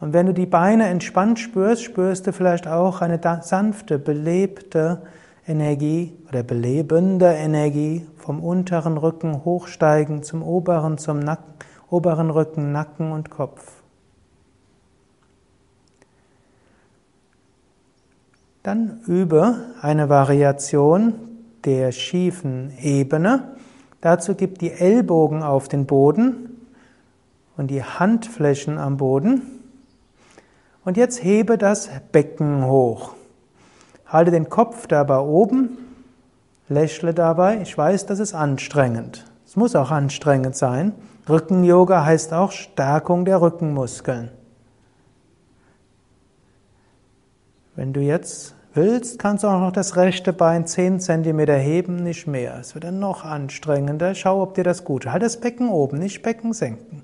Und 0.01 0.13
wenn 0.13 0.27
du 0.27 0.35
die 0.35 0.47
Beine 0.47 0.89
entspannt 0.89 1.39
spürst, 1.39 1.83
spürst 1.83 2.27
du 2.27 2.33
vielleicht 2.33 2.67
auch 2.67 3.01
eine 3.03 3.21
sanfte, 3.43 3.99
belebte 3.99 5.03
Energie 5.47 6.17
oder 6.29 6.43
belebende 6.43 7.33
Energie 7.33 8.07
vom 8.17 8.41
unteren 8.41 8.97
Rücken 8.97 9.45
hochsteigen 9.45 10.23
zum 10.23 10.43
oberen, 10.43 10.99
zum 10.99 11.21
Nacken, 11.21 11.55
oberen 11.91 12.31
Rücken, 12.31 12.73
Nacken 12.73 13.13
und 13.13 13.31
Kopf. 13.31 13.81
Dann 18.63 19.01
übe 19.07 19.57
eine 19.81 20.09
Variation 20.09 21.15
der 21.65 21.93
schiefen 21.93 22.73
Ebene. 22.81 23.57
Dazu 24.01 24.35
gib 24.35 24.59
die 24.59 24.73
Ellbogen 24.73 25.43
auf 25.43 25.69
den 25.69 25.87
Boden 25.87 26.67
und 27.57 27.69
die 27.69 27.85
Handflächen 27.85 28.79
am 28.79 28.97
Boden. 28.97 29.43
Und 30.85 30.97
jetzt 30.97 31.23
hebe 31.23 31.59
das 31.59 31.91
Becken 32.11 32.67
hoch. 32.67 33.15
Halte 34.07 34.31
den 34.31 34.49
Kopf 34.49 34.87
dabei 34.87 35.19
oben, 35.19 35.77
lächle 36.69 37.13
dabei. 37.13 37.61
Ich 37.61 37.77
weiß, 37.77 38.07
das 38.07 38.19
ist 38.19 38.35
anstrengend. 38.35 39.27
Es 39.47 39.57
muss 39.57 39.77
auch 39.77 39.91
anstrengend 39.91 40.57
sein. 40.57 40.95
Rücken-Yoga 41.29 42.05
heißt 42.05 42.33
auch 42.33 42.53
Stärkung 42.53 43.25
der 43.25 43.41
Rückenmuskeln. 43.43 44.31
Wenn 47.77 47.93
du 47.93 48.01
jetzt 48.01 48.55
willst, 48.75 49.19
kannst 49.19 49.45
du 49.45 49.49
auch 49.49 49.61
noch 49.61 49.73
das 49.73 49.97
rechte 49.97 50.33
Bein 50.33 50.67
10 50.67 51.01
cm 51.01 51.41
heben, 51.41 51.97
nicht 51.97 52.27
mehr. 52.27 52.59
Es 52.61 52.75
wird 52.75 52.85
dann 52.85 52.99
noch 52.99 53.25
anstrengender. 53.25 54.15
Schau, 54.15 54.43
ob 54.43 54.55
dir 54.55 54.65
das 54.65 54.85
gut 54.85 55.05
ist. 55.05 55.13
Halt 55.13 55.23
das 55.23 55.41
Becken 55.41 55.69
oben, 55.69 55.99
nicht 55.99 56.23
Becken 56.23 56.53
senken. 56.53 57.03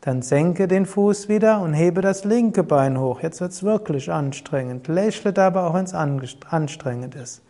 Dann 0.00 0.22
senke 0.22 0.68
den 0.68 0.86
Fuß 0.86 1.28
wieder 1.28 1.60
und 1.60 1.74
hebe 1.74 2.00
das 2.00 2.24
linke 2.24 2.62
Bein 2.62 3.00
hoch. 3.00 3.22
Jetzt 3.22 3.40
wird 3.40 3.52
es 3.52 3.62
wirklich 3.62 4.12
anstrengend. 4.12 4.88
Lächle 4.88 5.32
dabei 5.32 5.60
auch, 5.60 5.74
wenn 5.74 5.84
es 5.84 5.94
anstrengend 5.94 7.14
ist. 7.14 7.42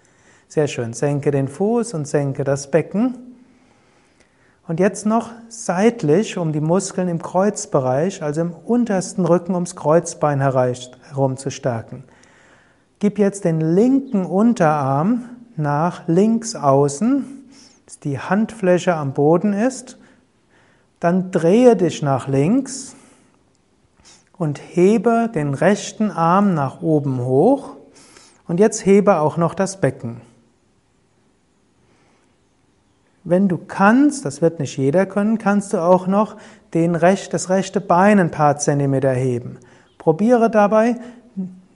Sehr 0.48 0.68
schön. 0.68 0.92
Senke 0.92 1.31
den 1.31 1.48
Fuß 1.48 1.94
und 1.94 2.07
senke 2.07 2.44
das 2.44 2.70
Becken. 2.70 3.18
Und 4.68 4.81
jetzt 4.81 5.07
noch 5.07 5.31
seitlich 5.48 6.38
um 6.38 6.52
die 6.52 6.61
Muskeln 6.61 7.09
im 7.09 7.22
Kreuzbereich, 7.22 8.22
also 8.22 8.40
im 8.40 8.52
untersten 8.52 9.24
Rücken 9.24 9.55
ums 9.55 9.76
Kreuzbein 9.76 10.40
herum 10.40 11.37
zu 11.37 11.50
stärken. 11.50 12.05
Gib 12.99 13.19
jetzt 13.19 13.45
den 13.45 13.61
linken 13.61 14.25
Unterarm 14.25 15.25
nach 15.57 16.09
links 16.09 16.55
außen, 16.55 17.25
dass 17.85 17.99
die 17.99 18.19
Handfläche 18.19 18.95
am 18.95 19.13
Boden 19.13 19.53
ist. 19.53 19.99
Dann 20.99 21.31
drehe 21.31 21.77
dich 21.77 22.03
nach 22.03 22.27
links 22.27 22.97
und 24.39 24.59
hebe 24.59 25.31
den 25.35 25.53
rechten 25.53 26.11
Arm 26.11 26.55
nach 26.55 26.81
oben 26.81 27.21
hoch. 27.25 27.77
Und 28.49 28.61
jetzt 28.61 28.87
hebe 28.87 29.19
auch 29.19 29.37
noch 29.37 29.55
das 29.55 29.81
Becken. 29.81 30.23
Wenn 33.25 33.49
du 33.49 33.59
kannst, 33.59 34.25
das 34.25 34.41
wird 34.41 34.61
nicht 34.61 34.79
jeder 34.79 35.05
können, 35.05 35.39
kannst 35.39 35.73
du 35.73 35.83
auch 35.83 36.07
noch 36.07 36.37
den 36.75 36.95
recht, 36.95 37.35
das 37.35 37.51
rechte 37.51 37.81
Bein 37.81 38.21
ein 38.21 38.31
paar 38.31 38.57
Zentimeter 38.57 39.11
heben. 39.11 39.59
Probiere 39.99 40.49
dabei, 40.49 40.97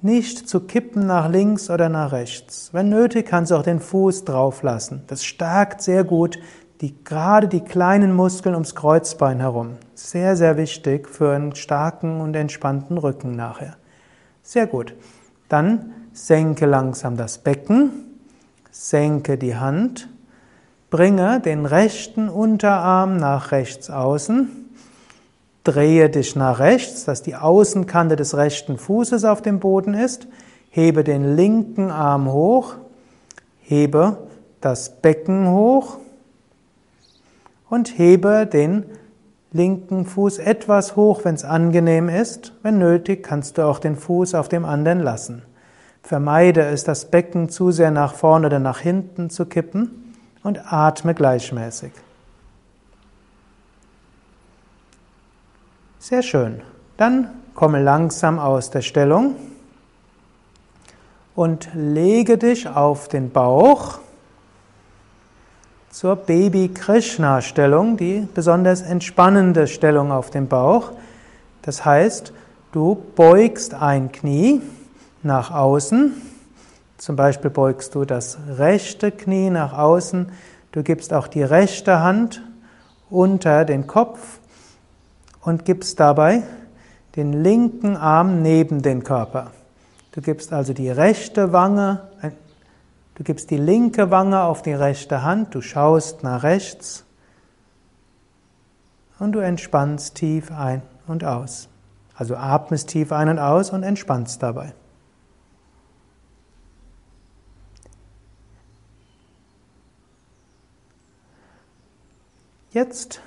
nicht 0.03 0.49
zu 0.49 0.61
kippen 0.61 1.07
nach 1.07 1.29
links 1.29 1.71
oder 1.71 1.89
nach 1.89 2.13
rechts. 2.13 2.71
Wenn 2.73 2.89
nötig, 2.89 3.27
kannst 3.27 3.51
du 3.51 3.57
auch 3.57 3.63
den 3.63 3.81
Fuß 3.81 4.25
drauf 4.25 4.63
lassen. 4.63 5.03
Das 5.07 5.25
stärkt 5.25 5.83
sehr 5.83 6.05
gut 6.05 6.39
die, 6.81 7.05
gerade 7.05 7.49
die 7.49 7.61
kleinen 7.61 8.15
Muskeln 8.15 8.55
ums 8.55 8.75
Kreuzbein 8.75 9.41
herum. 9.41 9.77
Sehr, 9.95 10.37
sehr 10.37 10.57
wichtig 10.57 11.09
für 11.09 11.33
einen 11.33 11.55
starken 11.55 12.21
und 12.21 12.35
entspannten 12.35 12.97
Rücken 12.97 13.37
nachher. 13.37 13.77
Sehr 14.43 14.67
gut. 14.67 14.95
Dann 15.49 15.93
senke 16.13 16.67
langsam 16.67 17.17
das 17.17 17.39
Becken, 17.39 17.91
senke 18.71 19.37
die 19.37 19.57
Hand, 19.57 20.09
bringe 20.89 21.41
den 21.41 21.67
rechten 21.67 22.29
Unterarm 22.29 23.17
nach 23.17 23.53
rechts 23.53 23.91
außen, 23.91 24.60
Drehe 25.65 26.09
dich 26.09 26.37
nach 26.37 26.59
rechts, 26.59 27.05
dass 27.05 27.23
die 27.23 27.37
Außenkante 27.37 28.17
des 28.17 28.37
rechten 28.37 28.79
Fußes 28.79 29.25
auf 29.25 29.43
dem 29.43 29.61
Boden 29.61 29.95
ist. 29.95 30.27
Hebe 30.71 31.05
den 31.05 31.37
linken 31.37 31.91
Arm 31.91 32.33
hoch. 32.33 32.77
Hebe 33.61 34.17
das 34.61 35.01
Becken 35.01 35.51
hoch. 35.51 35.99
Und 37.69 37.99
hebe 37.99 38.47
den 38.47 38.85
linken 39.53 40.07
Fuß 40.07 40.39
etwas 40.39 40.97
hoch, 40.97 41.25
wenn 41.25 41.35
es 41.35 41.45
angenehm 41.45 42.09
ist. 42.09 42.53
Wenn 42.63 42.79
nötig, 42.79 43.23
kannst 43.23 43.59
du 43.59 43.63
auch 43.63 43.79
den 43.79 43.97
Fuß 43.97 44.35
auf 44.35 44.49
dem 44.49 44.65
anderen 44.65 45.01
lassen. 45.01 45.43
Vermeide 46.03 46.63
es, 46.63 46.85
das 46.85 47.05
Becken 47.05 47.51
zu 47.51 47.71
sehr 47.71 47.91
nach 47.91 48.15
vorne 48.15 48.47
oder 48.47 48.59
nach 48.59 48.81
hinten 48.81 49.29
zu 49.31 49.45
kippen 49.45 50.15
und 50.43 50.73
atme 50.73 51.15
gleichmäßig. 51.15 51.93
Sehr 56.03 56.23
schön. 56.23 56.63
Dann 56.97 57.29
komme 57.55 57.83
langsam 57.83 58.39
aus 58.39 58.71
der 58.71 58.81
Stellung 58.81 59.37
und 61.35 61.69
lege 61.75 62.39
dich 62.39 62.67
auf 62.67 63.09
den 63.09 63.31
Bauch 63.31 63.99
zur 65.91 66.17
Baby 66.17 66.71
Krishna 66.73 67.43
Stellung, 67.43 67.99
die 67.99 68.27
besonders 68.35 68.81
entspannende 68.81 69.67
Stellung 69.67 70.11
auf 70.11 70.31
dem 70.31 70.49
Bauch. 70.49 70.93
Das 71.61 71.85
heißt, 71.85 72.33
du 72.73 73.03
beugst 73.15 73.75
ein 73.75 74.11
Knie 74.11 74.63
nach 75.23 75.51
außen. 75.51 76.15
Zum 76.97 77.15
Beispiel 77.15 77.51
beugst 77.51 77.95
du 77.95 78.07
das 78.07 78.39
rechte 78.57 79.13
Knie 79.13 79.51
nach 79.51 79.77
außen. 79.77 80.33
Du 80.73 80.83
gibst 80.83 81.13
auch 81.13 81.29
die 81.29 81.43
rechte 81.43 82.01
Hand 82.01 82.43
unter 83.11 83.67
den 83.67 83.87
Kopf 83.87 84.40
und 85.41 85.65
gibst 85.65 86.01
dabei 86.01 86.43
den 87.17 87.33
linken 87.43 87.97
Arm 87.97 88.43
neben 88.43 88.83
den 88.83 89.03
Körper. 89.03 89.51
Du 90.13 90.21
gibst 90.21 90.53
also 90.53 90.73
die 90.73 90.91
rechte 90.91 91.53
Wange, 91.53 92.09
du 93.15 93.25
gibst 93.25 93.51
die 93.51 93.57
linke 93.57 94.11
Wange 94.11 94.43
auf 94.43 94.63
die 94.63 94.73
rechte 94.73 95.23
Hand, 95.23 95.55
du 95.55 95.61
schaust 95.61 96.23
nach 96.23 96.43
rechts 96.43 97.05
und 99.19 99.33
du 99.33 99.39
entspannst 99.39 100.15
tief 100.17 100.51
ein 100.51 100.83
und 101.07 101.25
aus. 101.25 101.69
Also 102.15 102.37
atmest 102.37 102.89
tief 102.89 103.13
ein 103.13 103.29
und 103.29 103.39
aus 103.39 103.71
und 103.71 103.83
entspannst 103.83 104.43
dabei. 104.43 104.75
Jetzt 112.73 113.21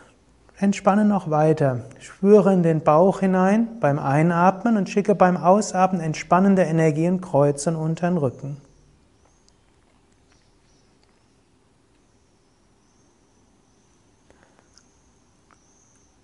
Entspanne 0.63 1.04
noch 1.04 1.30
weiter. 1.30 1.82
Spüre 1.99 2.54
in 2.54 2.63
den 2.63 2.80
Bauch 2.80 3.19
hinein 3.19 3.67
beim 3.82 3.99
Einatmen 3.99 4.78
und 4.78 4.89
schicke 4.89 5.13
beim 5.13 5.36
Ausatmen 5.36 5.99
entspannende 5.99 6.62
Energie 6.62 7.04
in 7.04 7.19
Kreuz 7.19 7.67
und 7.67 7.76
unter 7.76 8.10
den 8.10 8.17
Rücken. 8.17 8.62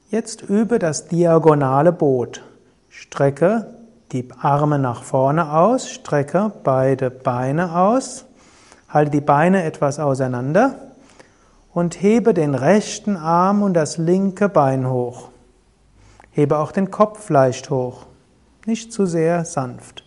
Jetzt 0.10 0.42
übe 0.44 0.80
das 0.80 1.10
diagonale 1.10 1.92
Boot. 1.92 2.42
Strecke 2.88 3.74
die 4.14 4.26
Arme 4.40 4.80
nach 4.80 5.04
vorne 5.04 5.52
aus, 5.52 5.90
strecke 5.90 6.54
beide 6.64 7.12
Beine 7.12 7.76
aus, 7.76 8.26
halte 8.88 9.12
die 9.12 9.20
Beine 9.22 9.66
etwas 9.66 10.00
auseinander 10.00 10.89
und 11.80 12.02
hebe 12.02 12.34
den 12.34 12.56
rechten 12.56 13.16
Arm 13.16 13.64
und 13.64 13.74
das 13.74 13.98
linke 13.98 14.50
Bein 14.50 14.90
hoch. 14.90 15.30
Hebe 16.30 16.58
auch 16.58 16.74
den 16.74 16.92
Kopf 16.92 17.30
leicht 17.30 17.70
hoch, 17.70 18.06
nicht 18.66 18.92
zu 18.92 19.06
sehr 19.06 19.46
sanft. 19.46 20.04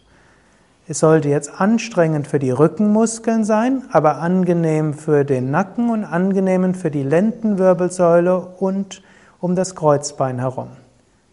Es 0.86 0.98
sollte 0.98 1.30
jetzt 1.30 1.62
anstrengend 1.62 2.26
für 2.26 2.38
die 2.38 2.50
Rückenmuskeln 2.50 3.44
sein, 3.44 3.84
aber 3.90 4.18
angenehm 4.18 4.92
für 4.92 5.24
den 5.24 5.50
Nacken 5.50 5.88
und 5.88 6.04
angenehm 6.04 6.74
für 6.74 6.90
die 6.90 7.04
Lendenwirbelsäule 7.04 8.36
und 8.58 9.02
um 9.40 9.56
das 9.56 9.74
Kreuzbein 9.74 10.40
herum. 10.40 10.68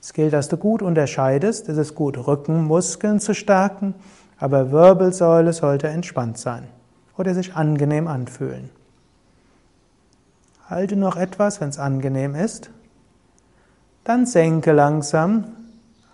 Es 0.02 0.14
gilt, 0.14 0.32
dass 0.32 0.48
du 0.48 0.56
gut 0.56 0.82
unterscheidest. 0.82 1.68
Es 1.68 1.78
ist 1.78 1.96
gut, 1.96 2.18
Rückenmuskeln 2.18 3.20
zu 3.20 3.36
stärken, 3.36 3.94
aber 4.38 4.72
Wirbelsäule 4.72 5.52
sollte 5.52 5.90
entspannt 5.90 6.38
sein 6.38 6.64
oder 7.18 7.34
sich 7.34 7.56
angenehm 7.56 8.08
anfühlen. 8.08 8.70
Halte 10.70 10.96
noch 10.96 11.16
etwas, 11.16 11.60
wenn 11.62 11.70
es 11.70 11.80
angenehm 11.80 12.36
ist. 12.36 12.70
Dann 14.04 14.26
senke 14.26 14.72
langsam 14.72 15.46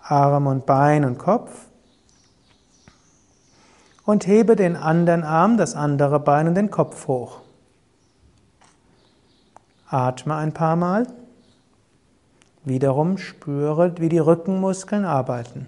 Arm 0.02 0.46
und 0.46 0.66
Bein 0.66 1.04
und 1.04 1.18
Kopf. 1.18 1.66
und 4.06 4.28
hebe 4.28 4.54
den 4.54 4.76
anderen 4.76 5.24
Arm, 5.24 5.56
das 5.56 5.74
andere 5.74 6.20
Bein 6.20 6.46
und 6.46 6.54
den 6.54 6.70
Kopf 6.70 7.08
hoch. 7.08 7.40
Atme 9.88 10.36
ein 10.36 10.54
paar 10.54 10.76
Mal. 10.76 11.06
Wiederum 12.64 13.18
spüre, 13.18 13.98
wie 13.98 14.08
die 14.08 14.18
Rückenmuskeln 14.18 15.04
arbeiten. 15.04 15.66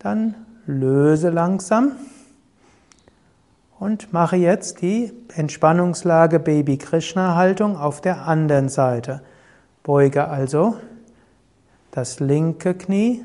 Dann 0.00 0.34
löse 0.66 1.30
langsam 1.30 1.92
und 3.82 4.12
mache 4.12 4.36
jetzt 4.36 4.80
die 4.80 5.12
Entspannungslage 5.34 6.38
Baby 6.38 6.78
Krishna 6.78 7.34
Haltung 7.34 7.76
auf 7.76 8.00
der 8.00 8.28
anderen 8.28 8.68
Seite. 8.68 9.22
Beuge 9.82 10.28
also 10.28 10.76
das 11.90 12.20
linke 12.20 12.74
Knie, 12.74 13.24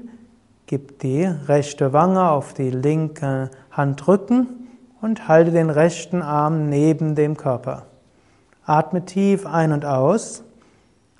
gib 0.65 0.97
die 0.97 1.25
rechte 1.25 1.93
Wange 1.93 2.31
auf 2.31 2.55
die 2.55 2.71
linke 2.71 3.51
Handrücken 3.69 4.67
und 4.99 5.27
halte 5.27 5.51
den 5.51 5.69
rechten 5.69 6.23
Arm 6.23 6.69
neben 6.69 7.13
dem 7.13 7.37
Körper. 7.37 7.85
Atme 8.65 9.05
tief 9.05 9.45
ein 9.45 9.71
und 9.71 9.85
aus 9.85 10.43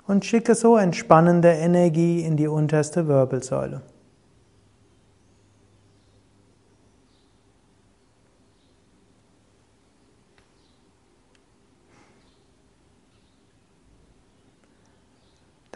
und 0.08 0.24
schicke 0.24 0.56
so 0.56 0.76
entspannende 0.76 1.52
Energie 1.52 2.22
in 2.22 2.36
die 2.36 2.48
unterste 2.48 3.06
Wirbelsäule. 3.06 3.82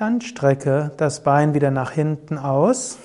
Dann 0.03 0.21
strecke 0.21 0.91
das 0.97 1.21
Bein 1.21 1.55
wieder 1.55 1.71
nach 1.71 1.93
hinten 1.93 2.37
aus. 2.37 2.99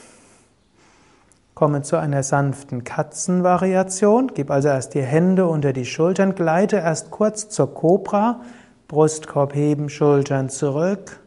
Komme 1.53 1.83
zu 1.83 1.95
einer 1.97 2.23
sanften 2.23 2.83
Katzenvariation. 2.85 4.31
Gib 4.33 4.49
also 4.49 4.69
erst 4.69 4.95
die 4.95 5.03
Hände 5.03 5.45
unter 5.45 5.73
die 5.73 5.85
Schultern, 5.85 6.33
gleite 6.33 6.77
erst 6.77 7.11
kurz 7.11 7.49
zur 7.49 7.71
Cobra, 7.71 8.41
Brustkorb 8.87 9.53
heben, 9.53 9.89
Schultern 9.89 10.49
zurück. 10.49 11.19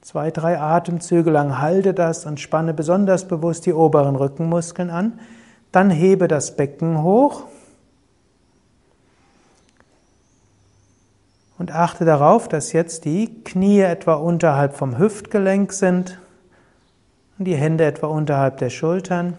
Zwei, 0.00 0.32
drei 0.32 0.58
Atemzüge 0.58 1.30
lang 1.30 1.60
halte 1.60 1.94
das 1.94 2.26
und 2.26 2.40
spanne 2.40 2.74
besonders 2.74 3.28
bewusst 3.28 3.66
die 3.66 3.72
oberen 3.72 4.16
Rückenmuskeln 4.16 4.90
an. 4.90 5.20
Dann 5.70 5.90
hebe 5.90 6.26
das 6.26 6.56
Becken 6.56 7.04
hoch 7.04 7.44
Und 11.58 11.72
achte 11.72 12.04
darauf, 12.04 12.48
dass 12.48 12.72
jetzt 12.72 13.04
die 13.04 13.42
Knie 13.44 13.80
etwa 13.80 14.14
unterhalb 14.14 14.74
vom 14.74 14.98
Hüftgelenk 14.98 15.72
sind 15.72 16.18
und 17.38 17.44
die 17.46 17.54
Hände 17.54 17.84
etwa 17.84 18.08
unterhalb 18.08 18.58
der 18.58 18.70
Schultern. 18.70 19.38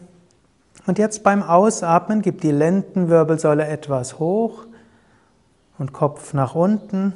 Und 0.88 0.98
jetzt 0.98 1.24
beim 1.24 1.44
Ausatmen 1.44 2.22
gib 2.22 2.42
die 2.42 2.52
Lendenwirbelsäule 2.52 3.66
etwas 3.68 4.20
hoch 4.20 4.66
und 5.78 5.94
Kopf 5.94 6.34
nach 6.34 6.56
unten. 6.56 7.14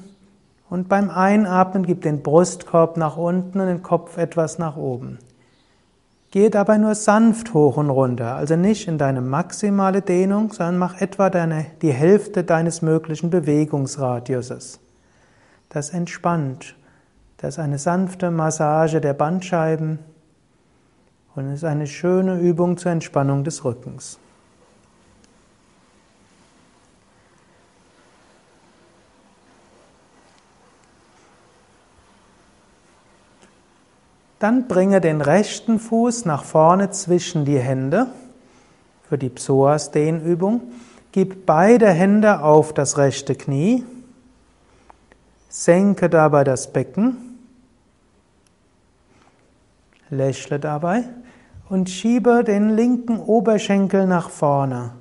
Und 0.69 0.89
beim 0.89 1.09
Einatmen 1.09 1.85
gib 1.85 2.01
den 2.01 2.21
Brustkorb 2.21 2.97
nach 2.97 3.17
unten 3.17 3.59
und 3.59 3.67
den 3.67 3.83
Kopf 3.83 4.17
etwas 4.17 4.59
nach 4.59 4.75
oben. 4.75 5.17
Gehe 6.31 6.51
dabei 6.51 6.77
nur 6.77 6.93
sanft 6.93 7.55
hoch 7.55 7.77
und 7.77 7.89
runter, 7.89 8.35
also 8.35 8.55
nicht 8.55 8.87
in 8.87 8.99
deine 8.99 9.19
maximale 9.19 10.01
Dehnung, 10.01 10.53
sondern 10.53 10.77
mach 10.77 11.01
etwa 11.01 11.31
deine, 11.31 11.65
die 11.81 11.91
Hälfte 11.91 12.43
deines 12.43 12.83
möglichen 12.83 13.31
Bewegungsradiuses. 13.31 14.79
Das 15.69 15.91
entspannt. 15.91 16.75
Das 17.37 17.55
ist 17.55 17.59
eine 17.59 17.77
sanfte 17.77 18.31
Massage 18.31 18.99
der 18.99 19.13
Bandscheiben 19.13 19.99
und 21.35 21.53
ist 21.53 21.63
eine 21.63 21.87
schöne 21.87 22.39
Übung 22.39 22.77
zur 22.77 22.91
Entspannung 22.91 23.43
des 23.43 23.63
Rückens. 23.63 24.19
Dann 34.39 34.67
bringe 34.67 35.01
den 35.01 35.21
rechten 35.21 35.79
Fuß 35.79 36.25
nach 36.25 36.45
vorne 36.45 36.91
zwischen 36.91 37.43
die 37.43 37.59
Hände 37.59 38.07
für 39.07 39.17
die 39.17 39.29
Psoas-Dehnübung. 39.29 40.61
Gib 41.11 41.45
beide 41.45 41.89
Hände 41.89 42.41
auf 42.41 42.73
das 42.73 42.97
rechte 42.97 43.35
Knie. 43.35 43.83
Senke 45.49 46.09
dabei 46.09 46.43
das 46.43 46.71
Becken, 46.71 47.39
lächle 50.11 50.59
dabei 50.59 51.05
und 51.69 51.89
schiebe 51.89 52.43
den 52.43 52.69
linken 52.69 53.19
Oberschenkel 53.19 54.05
nach 54.05 54.29
vorne. 54.29 54.91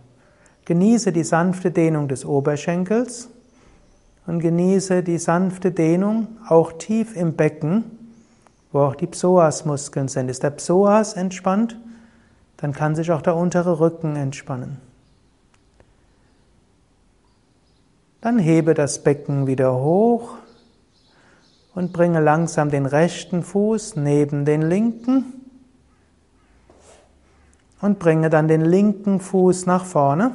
Genieße 0.65 1.13
die 1.13 1.25
sanfte 1.25 1.71
Dehnung 1.71 2.09
des 2.09 2.25
Oberschenkels 2.25 3.29
und 4.27 4.41
genieße 4.41 5.03
die 5.03 5.19
sanfte 5.19 5.71
Dehnung 5.71 6.29
auch 6.49 6.73
tief 6.73 7.15
im 7.15 7.35
Becken, 7.35 7.85
wo 8.73 8.81
auch 8.81 8.95
die 8.95 9.07
Psoasmuskeln 9.07 10.09
sind. 10.09 10.31
Ist 10.31 10.43
der 10.43 10.51
Psoas 10.51 11.13
entspannt, 11.13 11.79
dann 12.57 12.73
kann 12.73 12.95
sich 12.95 13.13
auch 13.13 13.23
der 13.23 13.37
untere 13.37 13.81
Rücken 13.81 14.17
entspannen. 14.17 14.88
Dann 18.21 18.39
hebe 18.39 18.75
das 18.75 19.03
Becken 19.03 19.47
wieder 19.47 19.75
hoch 19.75 20.35
und 21.75 21.93
bringe 21.93 22.21
langsam 22.21 22.71
den 22.71 22.87
rechten 22.87 23.43
Fuß 23.43 23.97
neben 23.97 24.45
den 24.45 24.63
linken 24.63 25.39
und 27.81 28.01
bringe 28.01 28.31
dann 28.31 28.49
den 28.49 28.63
linken 28.63 29.21
Fuß 29.21 29.67
nach 29.67 29.85
vorne. 29.85 30.33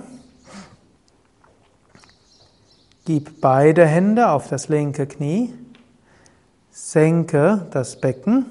Gib 3.05 3.41
beide 3.41 3.85
Hände 3.85 4.29
auf 4.29 4.47
das 4.47 4.69
linke 4.69 5.05
Knie, 5.05 5.53
senke 6.71 7.67
das 7.71 7.99
Becken, 7.99 8.45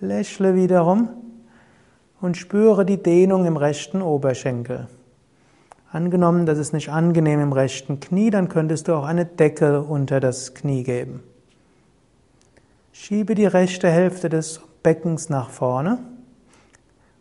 lächle 0.00 0.54
wiederum 0.54 1.08
und 2.20 2.36
spüre 2.36 2.84
die 2.84 3.02
Dehnung 3.02 3.46
im 3.46 3.56
rechten 3.56 4.02
Oberschenkel. 4.02 4.88
Angenommen, 5.90 6.44
das 6.44 6.58
ist 6.58 6.74
nicht 6.74 6.90
angenehm 6.90 7.40
im 7.40 7.52
rechten 7.52 7.98
Knie, 7.98 8.28
dann 8.28 8.48
könntest 8.48 8.88
du 8.88 8.94
auch 8.94 9.04
eine 9.04 9.24
Decke 9.24 9.80
unter 9.80 10.20
das 10.20 10.52
Knie 10.52 10.82
geben. 10.82 11.22
Schiebe 12.92 13.34
die 13.34 13.46
rechte 13.46 13.88
Hälfte 13.88 14.28
des 14.28 14.60
Beckens 14.82 15.30
nach 15.30 15.48
vorne 15.48 15.98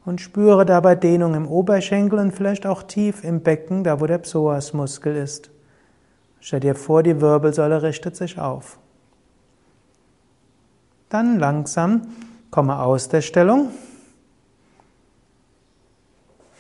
und 0.03 0.19
spüre 0.19 0.65
dabei 0.65 0.95
Dehnung 0.95 1.33
im 1.33 1.47
Oberschenkel 1.47 2.19
und 2.19 2.33
vielleicht 2.33 2.65
auch 2.65 2.83
tief 2.83 3.23
im 3.23 3.41
Becken, 3.41 3.85
da 3.85 4.01
wo 4.01 4.05
der 4.05 4.17
Psoasmuskel 4.17 5.15
ist. 5.15 5.49
Stell 6.41 6.59
dir 6.59 6.75
vor, 6.75 7.03
die 7.03 7.21
Wirbelsäule 7.21 7.83
richtet 7.83 8.15
sich 8.15 8.37
auf. 8.37 8.79
Dann 11.09 11.39
langsam 11.39 12.01
komme 12.51 12.79
aus 12.79 13.07
der 13.07 13.21
Stellung 13.21 13.69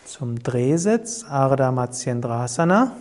zum 0.07 0.41
Drehsitz, 0.41 1.25
Ardha 1.29 1.71
Matsyendrasana. 1.71 2.93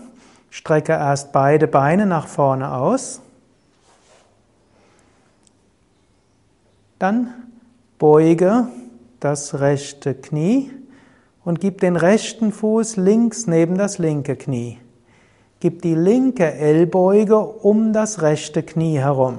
Strecke 0.51 0.93
erst 0.93 1.33
beide 1.33 1.69
Beine 1.69 2.07
nach 2.07 2.27
vorne 2.27 2.73
aus. 2.73 3.21
Dann 6.99 7.33
beuge 7.99 8.69
das 9.21 9.61
rechte 9.61 10.15
Knie 10.15 10.71
und 11.45 11.61
gib 11.61 11.81
den 11.81 11.97
rechten 11.97 12.53
Fuß 12.53 12.97
links 12.97 13.47
neben 13.47 13.77
das 13.77 13.99
linke 13.99 14.35
Knie. 14.35 14.79
Gib 15.61 15.83
die 15.83 15.95
linke 15.95 16.53
Ellbeuge 16.55 17.39
um 17.39 17.93
das 17.93 18.23
rechte 18.23 18.63
Knie 18.63 18.99
herum. 18.99 19.39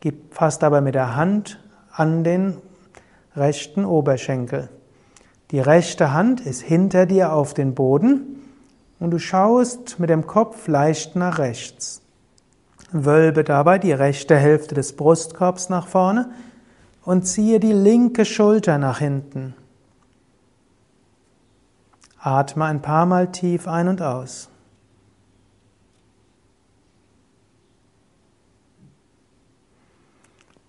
Gib 0.00 0.34
fast 0.34 0.64
aber 0.64 0.80
mit 0.80 0.94
der 0.94 1.16
Hand 1.16 1.60
an 1.92 2.24
den 2.24 2.58
rechten 3.36 3.84
Oberschenkel. 3.84 4.68
Die 5.50 5.60
rechte 5.60 6.12
Hand 6.12 6.40
ist 6.40 6.62
hinter 6.62 7.06
dir 7.06 7.32
auf 7.32 7.54
den 7.54 7.74
Boden 7.74 8.42
und 8.98 9.10
du 9.10 9.18
schaust 9.18 9.98
mit 9.98 10.10
dem 10.10 10.26
Kopf 10.26 10.66
leicht 10.68 11.16
nach 11.16 11.38
rechts. 11.38 12.00
Wölbe 12.92 13.44
dabei 13.44 13.78
die 13.78 13.92
rechte 13.92 14.36
Hälfte 14.36 14.74
des 14.74 14.96
Brustkorbs 14.96 15.68
nach 15.68 15.86
vorne 15.86 16.30
und 17.04 17.26
ziehe 17.26 17.60
die 17.60 17.72
linke 17.72 18.24
Schulter 18.24 18.78
nach 18.78 18.98
hinten. 18.98 19.54
Atme 22.18 22.64
ein 22.64 22.80
paar 22.80 23.04
Mal 23.04 23.30
tief 23.32 23.68
ein 23.68 23.88
und 23.88 24.00
aus. 24.00 24.48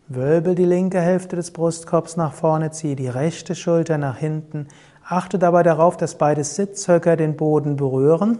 Wölbel 0.07 0.53
die 0.53 0.65
linke 0.65 1.01
Hälfte 1.01 1.35
des 1.35 1.51
Brustkorbs 1.51 2.15
nach 2.15 2.33
vorne, 2.33 2.69
ziehe 2.71 2.95
die 2.95 3.07
rechte 3.07 3.55
Schulter 3.55 3.97
nach 3.97 4.17
hinten. 4.17 4.67
Achte 5.03 5.39
dabei 5.39 5.63
darauf, 5.63 5.97
dass 5.97 6.15
beide 6.15 6.43
Sitzhöcker 6.43 7.15
den 7.15 7.35
Boden 7.35 7.75
berühren. 7.75 8.39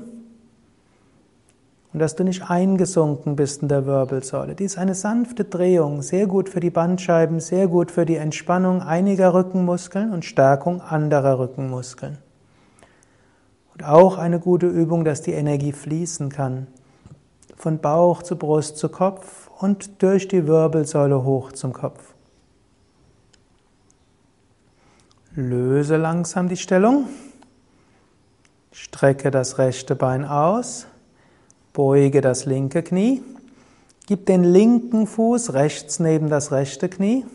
und 1.93 1.99
dass 1.99 2.18
du 2.18 2.26
nicht 2.26 2.49
eingesunken 2.49 3.38
bist 3.38 3.61
in 3.61 3.70
der 3.70 3.86
Wirbelsäule. 3.86 4.53
Dies 4.53 4.74
ist 4.74 4.78
eine 4.78 4.95
sanfte 4.95 5.45
Drehung, 5.45 6.01
sehr 6.01 6.28
gut 6.28 6.49
für 6.49 6.59
die 6.59 6.70
Bandscheiben, 6.70 7.39
sehr 7.39 7.70
gut 7.70 7.89
für 7.89 8.05
die 8.05 8.18
Entspannung 8.18 8.82
einiger 8.82 9.34
Rückenmuskeln 9.34 10.11
und 10.11 10.26
Stärkung 10.26 10.82
anderer 10.82 11.39
Rückenmuskeln. 11.39 12.18
Und 13.74 13.86
auch 13.86 14.18
eine 14.18 14.41
gute 14.41 14.68
Übung, 14.68 15.05
dass 15.05 15.22
die 15.22 15.32
Energie 15.32 15.72
fließen 15.72 16.28
kann. 16.28 16.68
Von 17.55 17.80
Bauch 17.80 18.24
zu 18.24 18.36
Brust 18.36 18.78
zu 18.78 18.89
Kopf 18.89 19.45
und 19.60 20.01
durch 20.01 20.28
die 20.28 20.47
Wirbelsäule 20.47 21.24
hoch 21.24 21.51
zum 21.51 21.74
Kopf. 21.74 22.14
Löse 25.36 25.97
langsam 25.97 26.47
die 26.47 26.58
Stellung. 26.58 27.08
Strecke 28.72 29.32
das 29.32 29.58
rechte 29.58 29.95
Bein 29.95 30.24
aus. 30.24 30.88
Beuge 31.74 32.22
das 32.22 32.45
linke 32.45 32.84
Knie. 32.84 33.22
Gib 34.08 34.26
den 34.28 34.43
linken 34.43 35.08
Fuß 35.08 35.53
rechts 35.53 35.99
neben 35.99 36.30
das 36.30 36.51
rechte 36.51 36.88
Knie. 36.88 37.26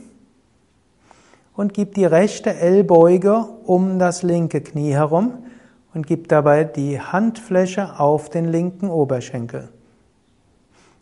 Und 1.54 1.74
gib 1.74 1.94
die 1.94 2.04
rechte 2.06 2.54
Ellbeuge 2.54 3.44
um 3.64 3.98
das 3.98 4.22
linke 4.22 4.62
Knie 4.62 4.92
herum 4.92 5.44
und 5.92 6.06
gib 6.06 6.28
dabei 6.28 6.64
die 6.64 7.00
Handfläche 7.00 7.98
auf 7.98 8.30
den 8.30 8.46
linken 8.46 8.88
Oberschenkel. 8.88 9.68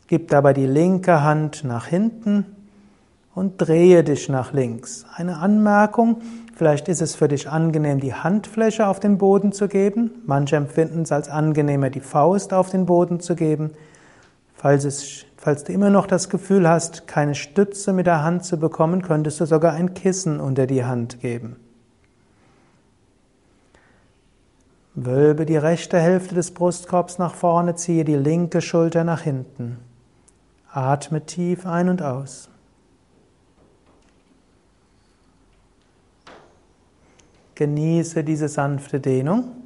Gib 0.09 0.29
dabei 0.29 0.55
die 0.55 0.67
linke 0.67 1.23
Hand 1.23 1.65
nach 1.65 1.87
hinten 1.87 2.47
und 3.35 3.59
drehe 3.59 4.03
dich 4.03 4.31
nach 4.31 4.55
links. 4.55 5.05
Eine 5.15 5.37
Anmerkung, 5.37 6.23
vielleicht 6.57 6.89
ist 6.89 7.03
es 7.03 7.15
für 7.15 7.29
dich 7.29 7.49
angenehm, 7.51 8.01
die 8.01 8.15
Handfläche 8.15 8.89
auf 8.89 9.01
den 9.01 9.19
Boden 9.19 9.53
zu 9.53 9.69
geben. 9.69 10.11
Manche 10.25 10.57
empfinden 10.57 11.03
es 11.03 11.13
als 11.13 11.29
angenehmer, 11.29 11.91
die 11.91 12.01
Faust 12.01 12.55
auf 12.55 12.71
den 12.71 12.87
Boden 12.87 13.21
zu 13.21 13.37
geben. 13.37 13.71
Falls, 14.55 14.85
es, 14.85 15.27
falls 15.37 15.65
du 15.65 15.75
immer 15.75 15.91
noch 15.91 16.07
das 16.07 16.31
Gefühl 16.31 16.67
hast, 16.67 17.07
keine 17.07 17.35
Stütze 17.35 17.93
mit 17.93 18.07
der 18.07 18.25
Hand 18.25 18.47
zu 18.47 18.59
bekommen, 18.59 19.03
könntest 19.03 19.41
du 19.41 19.45
sogar 19.45 19.75
ein 19.75 19.93
Kissen 19.93 20.41
unter 20.41 20.67
die 20.67 20.87
Hand 20.87 21.21
geben. 21.21 21.57
Wölbe 24.95 25.45
die 25.45 25.59
rechte 25.59 26.01
Hälfte 26.01 26.35
des 26.35 26.51
Brustkorbs 26.53 27.19
nach 27.19 27.35
vorne, 27.35 27.77
ziehe 27.77 28.05
die 28.05 28.17
linke 28.17 28.63
Schulter 28.63 29.05
nach 29.05 29.21
hinten. 29.21 29.79
Atme 30.79 31.27
tief 31.27 31.67
ein 31.67 31.89
und 31.89 32.03
aus. 32.03 32.49
Genieße 37.57 38.23
diese 38.23 38.49
sanfte 38.49 39.01
Dehnung. 39.01 39.57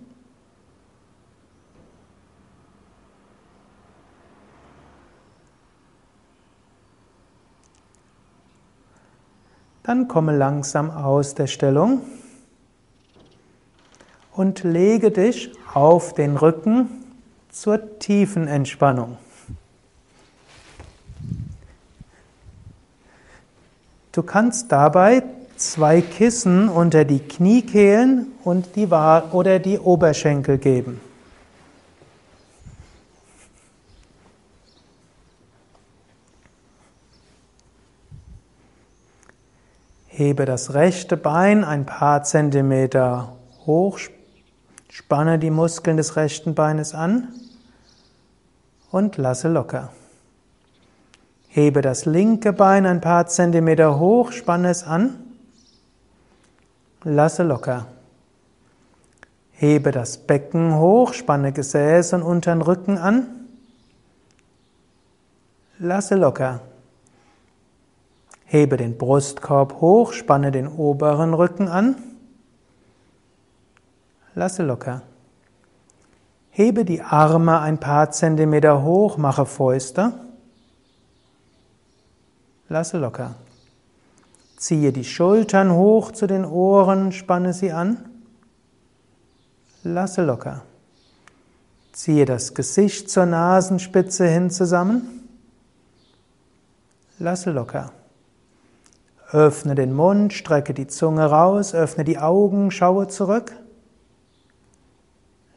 Dann 9.83 10.09
komme 10.09 10.35
langsam 10.35 10.91
aus 10.91 11.35
der 11.35 11.47
Stellung 11.47 12.01
und 14.33 14.63
lege 14.63 15.11
dich 15.11 15.53
auf 15.75 16.15
den 16.15 16.39
Rücken 16.39 16.89
zur 17.51 17.99
tiefen 17.99 18.49
Entspannung. 18.49 19.19
Du 24.13 24.23
kannst 24.23 24.71
dabei 24.71 25.23
zwei 25.57 26.03
Kissen 26.03 26.69
unter 26.69 27.05
die 27.07 27.21
Kniekehlen 27.21 28.27
und 28.45 28.77
die 28.77 28.87
oder 28.87 29.59
die 29.59 29.79
Oberschenkel 29.79 30.59
geben. 30.59 31.01
Hebe 40.09 40.45
das 40.45 40.75
rechte 40.75 41.17
Bein 41.17 41.65
ein 41.65 41.87
paar 41.87 42.23
Zentimeter 42.23 43.35
hoch, 43.65 43.99
spanne 44.91 45.39
die 45.39 45.51
Muskeln 45.51 45.97
des 45.97 46.17
rechten 46.17 46.55
Beines 46.55 46.95
an 46.95 47.29
und 48.91 49.17
lasse 49.17 49.49
locker. 49.49 49.91
Hebe 51.55 51.83
das 51.83 52.07
linke 52.07 52.55
Bein 52.55 52.87
ein 52.87 53.03
paar 53.03 53.27
Zentimeter 53.27 53.99
hoch, 53.99 54.33
spanne 54.33 54.71
es 54.71 54.85
an, 54.85 55.19
lasse 57.05 57.43
locker. 57.43 57.89
Hebe 59.51 59.91
das 59.91 60.17
Becken 60.17 60.79
hoch, 60.79 61.13
spanne 61.13 61.53
Gesäß 61.53 62.15
und 62.15 62.23
unteren 62.23 62.63
Rücken 62.63 62.97
an, 62.97 63.27
lasse 65.79 66.15
locker. 66.15 66.61
Hebe 68.47 68.79
den 68.79 68.97
Brustkorb 68.97 69.79
hoch, 69.83 70.15
spanne 70.15 70.53
den 70.53 70.67
oberen 70.67 71.35
Rücken 71.35 71.69
an, 71.69 71.97
lasse 74.35 74.63
locker. 74.63 75.03
Hebe 76.49 76.87
die 76.87 77.03
Arme 77.03 77.61
ein 77.61 77.79
paar 77.79 78.11
Zentimeter 78.11 78.83
hoch, 78.83 79.19
mache 79.19 79.45
Fäuste. 79.45 80.15
Lasse 82.73 82.97
locker. 82.97 83.35
Ziehe 84.57 84.93
die 84.93 85.05
Schultern 85.05 85.73
hoch 85.73 86.11
zu 86.11 86.27
den 86.27 86.47
Ohren, 86.47 87.13
spanne 87.13 87.53
sie 87.53 87.71
an. 87.71 87.99
Lasse 89.83 90.25
locker. 90.25 90.63
Ziehe 91.93 92.25
das 92.25 92.55
Gesicht 92.55 93.11
zur 93.11 93.27
Nasenspitze 93.27 94.27
hin 94.27 94.49
zusammen. 94.49 95.29
Lasse 97.19 97.51
locker. 97.51 97.93
Öffne 99.33 99.75
den 99.75 99.93
Mund, 99.93 100.33
strecke 100.33 100.73
die 100.73 100.87
Zunge 100.87 101.27
raus, 101.27 101.75
öffne 101.75 102.05
die 102.05 102.17
Augen, 102.17 102.71
schaue 102.71 103.07
zurück. 103.07 103.53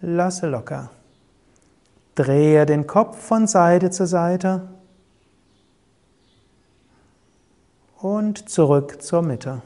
Lasse 0.02 0.48
locker. 0.48 0.90
Drehe 2.16 2.66
den 2.66 2.88
Kopf 2.88 3.18
von 3.26 3.48
Seite 3.48 3.90
zu 3.90 4.06
Seite. 4.06 4.75
Und 8.06 8.50
zurück 8.50 9.02
zur 9.02 9.24
Mitte. 9.24 9.64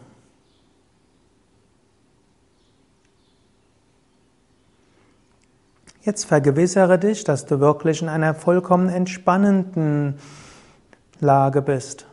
Jetzt 6.04 6.24
vergewissere 6.24 6.98
dich, 6.98 7.26
dass 7.26 7.46
du 7.46 7.60
wirklich 7.60 8.02
in 8.02 8.08
einer 8.08 8.34
vollkommen 8.34 8.88
entspannenden 8.88 10.20
Lage 11.20 11.62
bist. 11.62 12.06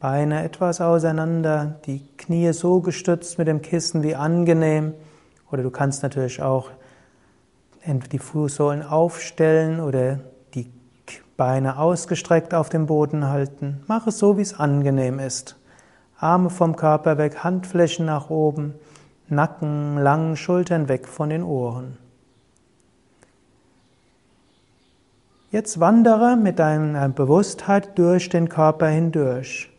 Beine 0.00 0.44
etwas 0.44 0.82
auseinander, 0.82 1.80
die 1.86 2.06
Knie 2.18 2.52
so 2.52 2.80
gestützt 2.80 3.38
mit 3.38 3.48
dem 3.48 3.62
Kissen 3.62 4.02
wie 4.02 4.14
angenehm. 4.14 4.92
Oder 5.50 5.62
du 5.62 5.70
kannst 5.70 6.02
natürlich 6.02 6.42
auch 6.42 6.68
die 7.86 8.18
Fußsohlen 8.18 8.82
aufstellen 8.82 9.80
oder 9.80 10.20
Beine 11.36 11.78
ausgestreckt 11.78 12.54
auf 12.54 12.68
dem 12.68 12.86
Boden 12.86 13.28
halten. 13.28 13.82
Mach 13.86 14.06
es 14.06 14.18
so, 14.18 14.36
wie 14.38 14.42
es 14.42 14.58
angenehm 14.58 15.18
ist. 15.18 15.56
Arme 16.18 16.48
vom 16.48 16.76
Körper 16.76 17.18
weg, 17.18 17.42
Handflächen 17.42 18.06
nach 18.06 18.30
oben, 18.30 18.74
Nacken 19.28 19.98
lang, 19.98 20.36
Schultern 20.36 20.88
weg 20.88 21.08
von 21.08 21.30
den 21.30 21.42
Ohren. 21.42 21.98
Jetzt 25.50 25.80
wandere 25.80 26.36
mit 26.36 26.58
deiner 26.58 27.08
Bewusstheit 27.08 27.96
durch 27.98 28.28
den 28.28 28.48
Körper 28.48 28.88
hindurch. 28.88 29.70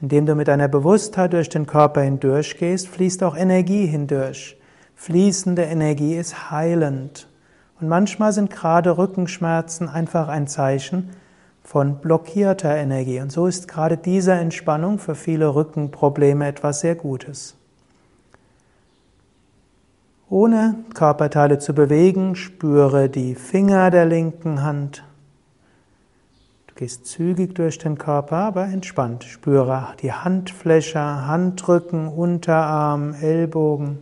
Indem 0.00 0.24
du 0.24 0.34
mit 0.34 0.48
deiner 0.48 0.68
Bewusstheit 0.68 1.32
durch 1.32 1.48
den 1.48 1.66
Körper 1.66 2.00
hindurch 2.00 2.56
gehst, 2.56 2.88
fließt 2.88 3.22
auch 3.22 3.36
Energie 3.36 3.86
hindurch. 3.86 4.56
Fließende 4.94 5.62
Energie 5.62 6.16
ist 6.16 6.50
heilend. 6.50 7.29
Und 7.80 7.88
manchmal 7.88 8.32
sind 8.32 8.50
gerade 8.50 8.98
Rückenschmerzen 8.98 9.88
einfach 9.88 10.28
ein 10.28 10.46
Zeichen 10.46 11.10
von 11.62 11.96
blockierter 11.96 12.76
Energie. 12.76 13.20
Und 13.20 13.32
so 13.32 13.46
ist 13.46 13.68
gerade 13.68 13.96
diese 13.96 14.32
Entspannung 14.32 14.98
für 14.98 15.14
viele 15.14 15.54
Rückenprobleme 15.54 16.46
etwas 16.46 16.80
sehr 16.80 16.94
Gutes. 16.94 17.56
Ohne 20.28 20.76
Körperteile 20.94 21.58
zu 21.58 21.74
bewegen, 21.74 22.36
spüre 22.36 23.08
die 23.08 23.34
Finger 23.34 23.90
der 23.90 24.06
linken 24.06 24.62
Hand. 24.62 25.04
Du 26.68 26.74
gehst 26.74 27.06
zügig 27.06 27.54
durch 27.54 27.78
den 27.78 27.98
Körper, 27.98 28.36
aber 28.36 28.64
entspannt. 28.64 29.24
Spüre 29.24 29.88
die 30.02 30.12
Handfläche, 30.12 31.00
Handrücken, 31.00 32.08
Unterarm, 32.08 33.14
Ellbogen. 33.14 33.98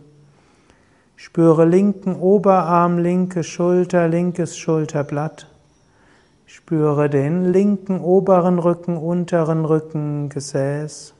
Spüre 1.21 1.65
linken 1.65 2.15
Oberarm, 2.15 2.97
linke 2.97 3.43
Schulter, 3.43 4.07
linkes 4.07 4.57
Schulterblatt. 4.57 5.51
Spüre 6.45 7.09
den 7.09 7.51
linken 7.51 7.99
oberen 7.99 8.57
Rücken, 8.57 8.95
unteren 8.95 9.65
Rücken, 9.65 10.29
Gesäß. 10.29 11.13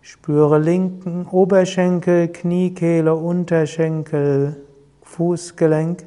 Spüre 0.00 0.58
linken 0.58 1.28
Oberschenkel, 1.30 2.32
Kniekehle, 2.32 3.14
Unterschenkel, 3.14 4.56
Fußgelenk. 5.02 6.04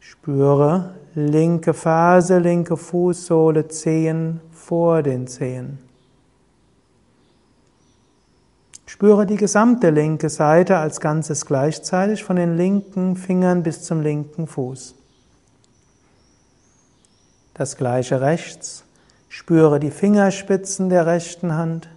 Spüre 0.00 0.94
linke 1.14 1.74
Ferse, 1.74 2.38
linke 2.38 2.78
Fußsohle, 2.78 3.68
Zehen 3.68 4.40
vor 4.52 5.02
den 5.02 5.26
Zehen. 5.26 5.80
Spüre 8.92 9.24
die 9.24 9.36
gesamte 9.36 9.88
linke 9.88 10.28
Seite 10.28 10.76
als 10.76 11.00
Ganzes 11.00 11.46
gleichzeitig 11.46 12.24
von 12.24 12.36
den 12.36 12.58
linken 12.58 13.16
Fingern 13.16 13.62
bis 13.62 13.84
zum 13.84 14.02
linken 14.02 14.46
Fuß. 14.46 14.94
Das 17.54 17.78
gleiche 17.78 18.20
rechts. 18.20 18.84
Spüre 19.30 19.80
die 19.80 19.90
Fingerspitzen 19.90 20.90
der 20.90 21.06
rechten 21.06 21.54
Hand, 21.54 21.88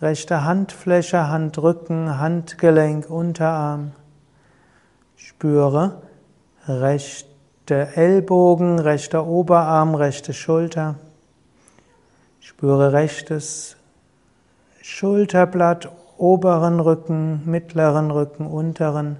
rechte 0.00 0.42
Handfläche, 0.42 1.28
Handrücken, 1.28 2.18
Handgelenk, 2.18 3.10
Unterarm. 3.10 3.92
Spüre 5.16 6.00
rechte 6.66 7.88
Ellbogen, 7.94 8.78
rechter 8.78 9.26
Oberarm, 9.26 9.94
rechte 9.94 10.32
Schulter. 10.32 10.94
Spüre 12.40 12.94
rechtes 12.94 13.76
Schulterblatt, 14.80 15.90
oberen 16.22 16.78
Rücken, 16.78 17.42
mittleren 17.46 18.12
Rücken, 18.12 18.46
unteren. 18.46 19.16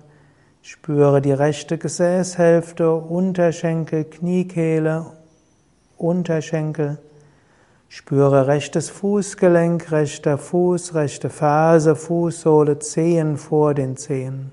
Spüre 0.62 1.20
die 1.20 1.32
rechte 1.32 1.76
Gesäßhälfte, 1.76 2.94
Unterschenkel, 2.94 4.04
Kniekehle, 4.04 5.06
Unterschenkel. 5.96 6.98
Spüre 7.88 8.46
rechtes 8.46 8.88
Fußgelenk, 8.88 9.90
rechter 9.90 10.38
Fuß, 10.38 10.94
rechte 10.94 11.28
Ferse, 11.28 11.96
Fußsohle, 11.96 12.78
Zehen 12.78 13.36
vor 13.36 13.74
den 13.74 13.96
Zehen. 13.96 14.52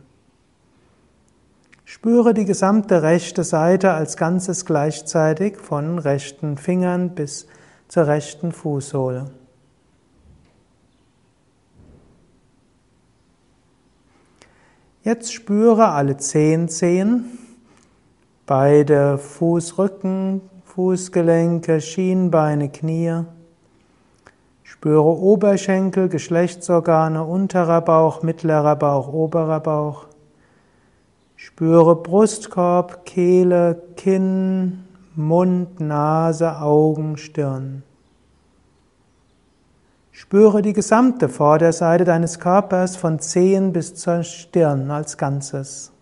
Spüre 1.85 2.33
die 2.33 2.45
gesamte 2.45 3.03
rechte 3.03 3.43
Seite 3.43 3.91
als 3.91 4.17
Ganzes 4.17 4.65
gleichzeitig 4.65 5.57
von 5.57 5.99
rechten 5.99 6.57
Fingern 6.57 7.13
bis 7.13 7.45
zur 7.87 8.07
rechten 8.07 8.51
Fußsohle. 8.51 9.38
Jetzt 15.01 15.31
spüre 15.33 15.91
alle 15.91 16.17
zehn 16.17 16.67
Zehen, 16.67 17.37
beide 18.45 19.17
Fußrücken, 19.17 20.41
Fußgelenke, 20.65 21.79
Schienbeine, 21.79 22.67
Knie. 22.67 23.23
Spüre 24.61 25.01
Oberschenkel, 25.01 26.09
Geschlechtsorgane, 26.09 27.23
unterer 27.23 27.79
Bauch, 27.79 28.23
mittlerer 28.23 28.75
Bauch, 28.75 29.07
oberer 29.13 29.61
Bauch. 29.61 30.07
Spüre 31.37 31.95
Brustkorb, 31.95 33.05
Kehle, 33.05 33.81
Kinn, 33.95 34.83
Mund, 35.15 35.79
Nase, 35.79 36.59
Augen, 36.59 37.15
Stirn. 37.15 37.83
Spüre 40.21 40.61
die 40.61 40.73
gesamte 40.73 41.29
Vorderseite 41.29 42.03
deines 42.03 42.41
Körpers 42.41 42.97
von 42.97 43.19
Zehen 43.19 43.71
bis 43.71 43.95
zur 43.95 44.23
Stirn 44.23 44.91
als 44.91 45.17
Ganzes. 45.17 45.93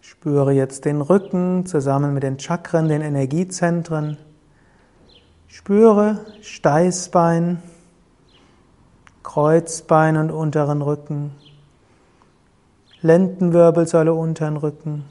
Spüre 0.00 0.50
jetzt 0.50 0.84
den 0.84 1.00
Rücken 1.00 1.64
zusammen 1.64 2.12
mit 2.12 2.24
den 2.24 2.40
Chakren, 2.40 2.88
den 2.88 3.00
Energiezentren. 3.00 4.16
Spüre 5.46 6.18
Steißbein, 6.42 7.62
Kreuzbein 9.22 10.16
und 10.16 10.32
unteren 10.32 10.82
Rücken, 10.82 11.30
Lendenwirbelsäule 13.00 14.12
unteren 14.12 14.56
Rücken, 14.56 15.04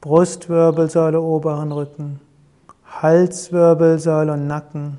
Brustwirbelsäule 0.00 1.20
oberen 1.20 1.72
Rücken. 1.72 2.20
Halswirbelsäule 3.00 4.32
und 4.32 4.48
Nacken. 4.48 4.98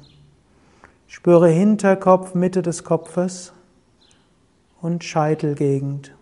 Spüre 1.07 1.49
Hinterkopf, 1.49 2.33
Mitte 2.33 2.61
des 2.61 2.85
Kopfes 2.85 3.51
und 4.81 5.03
Scheitelgegend. 5.03 6.15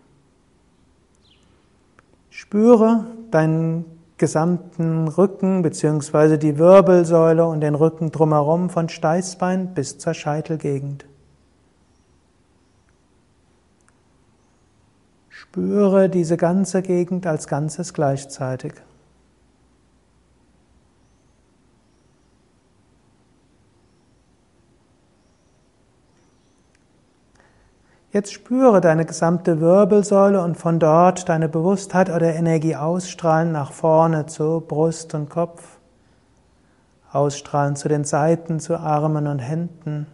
Spüre 2.30 3.06
deinen 3.30 3.84
gesamten 4.16 5.06
Rücken 5.06 5.62
bzw. 5.62 6.36
die 6.36 6.58
Wirbelsäule 6.58 7.46
und 7.46 7.60
den 7.60 7.76
Rücken 7.76 8.10
drumherum 8.10 8.70
von 8.70 8.88
Steißbein 8.88 9.74
bis 9.74 9.98
zur 9.98 10.14
Scheitelgegend. 10.14 11.06
Spüre 15.28 16.08
diese 16.08 16.36
ganze 16.36 16.82
Gegend 16.82 17.26
als 17.26 17.46
Ganzes 17.46 17.94
gleichzeitig. 17.94 18.72
Jetzt 28.10 28.32
spüre 28.32 28.80
deine 28.80 29.04
gesamte 29.04 29.60
Wirbelsäule 29.60 30.42
und 30.42 30.56
von 30.56 30.78
dort 30.78 31.28
deine 31.28 31.46
Bewusstheit 31.46 32.08
oder 32.08 32.34
Energie 32.34 32.74
ausstrahlen 32.74 33.52
nach 33.52 33.72
vorne 33.72 34.24
zu 34.24 34.64
Brust 34.66 35.14
und 35.14 35.28
Kopf, 35.28 35.78
ausstrahlen 37.12 37.76
zu 37.76 37.88
den 37.88 38.04
Seiten, 38.04 38.60
zu 38.60 38.78
Armen 38.78 39.26
und 39.26 39.40
Händen, 39.40 40.06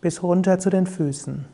bis 0.00 0.22
runter 0.22 0.60
zu 0.60 0.70
den 0.70 0.86
Füßen. 0.86 1.46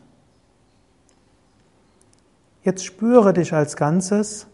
Jetzt 2.62 2.84
spüre 2.84 3.32
dich 3.32 3.55
als 3.55 3.76
Ganzes 3.76 4.47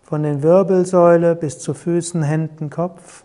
von 0.00 0.22
den 0.22 0.44
Wirbelsäule 0.44 1.34
bis 1.34 1.58
zu 1.58 1.74
Füßen, 1.74 2.22
Händen, 2.22 2.70
Kopf. 2.70 3.23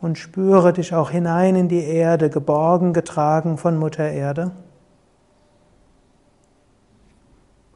Und 0.00 0.18
spüre 0.18 0.72
dich 0.72 0.94
auch 0.94 1.10
hinein 1.10 1.56
in 1.56 1.68
die 1.68 1.84
Erde, 1.84 2.30
geborgen, 2.30 2.92
getragen 2.92 3.58
von 3.58 3.78
Mutter 3.78 4.08
Erde. 4.08 4.52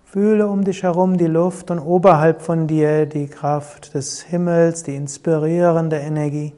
Fühle 0.05 0.49
um 0.49 0.65
dich 0.65 0.83
herum 0.83 1.19
die 1.19 1.27
Luft 1.27 1.71
und 1.71 1.79
oberhalb 1.79 2.43
von 2.43 2.67
dir 2.67 3.07
die 3.07 3.29
Kraft 3.29 3.95
des 3.95 4.23
Himmels, 4.23 4.83
die 4.83 4.97
inspirierende 4.97 5.99
Energie. 5.99 6.53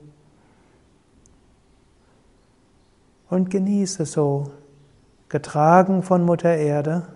Und 3.28 3.50
genieße 3.50 4.06
so, 4.06 4.50
getragen 5.28 6.02
von 6.02 6.24
Mutter 6.24 6.54
Erde, 6.54 7.06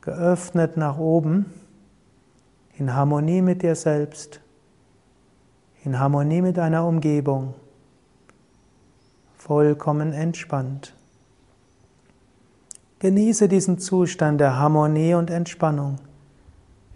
geöffnet 0.00 0.76
nach 0.76 0.98
oben, 0.98 1.52
in 2.76 2.94
Harmonie 2.94 3.40
mit 3.40 3.62
dir 3.62 3.74
selbst 3.74 4.40
in 5.84 5.98
Harmonie 5.98 6.40
mit 6.40 6.56
deiner 6.56 6.86
Umgebung, 6.86 7.54
vollkommen 9.36 10.12
entspannt. 10.12 10.94
Genieße 13.00 13.48
diesen 13.48 13.78
Zustand 13.78 14.40
der 14.40 14.56
Harmonie 14.56 15.14
und 15.14 15.30
Entspannung 15.30 15.98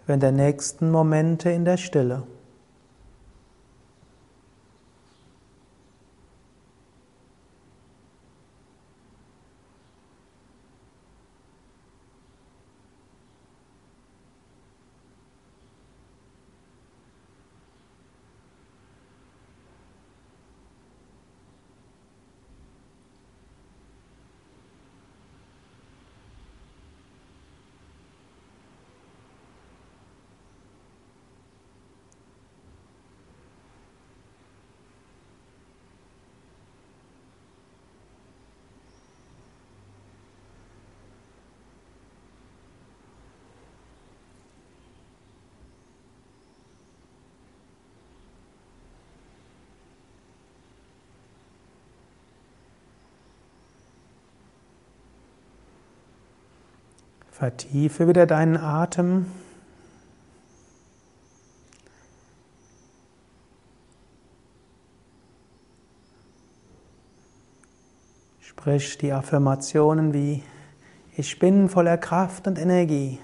während 0.07 0.23
der 0.23 0.31
nächsten 0.31 0.89
Momente 0.89 1.51
in 1.51 1.65
der 1.65 1.77
Stille. 1.77 2.23
Vertiefe 57.39 58.09
wieder 58.09 58.25
deinen 58.25 58.57
Atem. 58.57 59.25
Sprich 68.41 68.97
die 68.97 69.13
Affirmationen 69.13 70.13
wie 70.13 70.43
Ich 71.15 71.39
bin 71.39 71.69
voller 71.69 71.97
Kraft 71.97 72.45
und 72.45 72.59
Energie. 72.59 73.19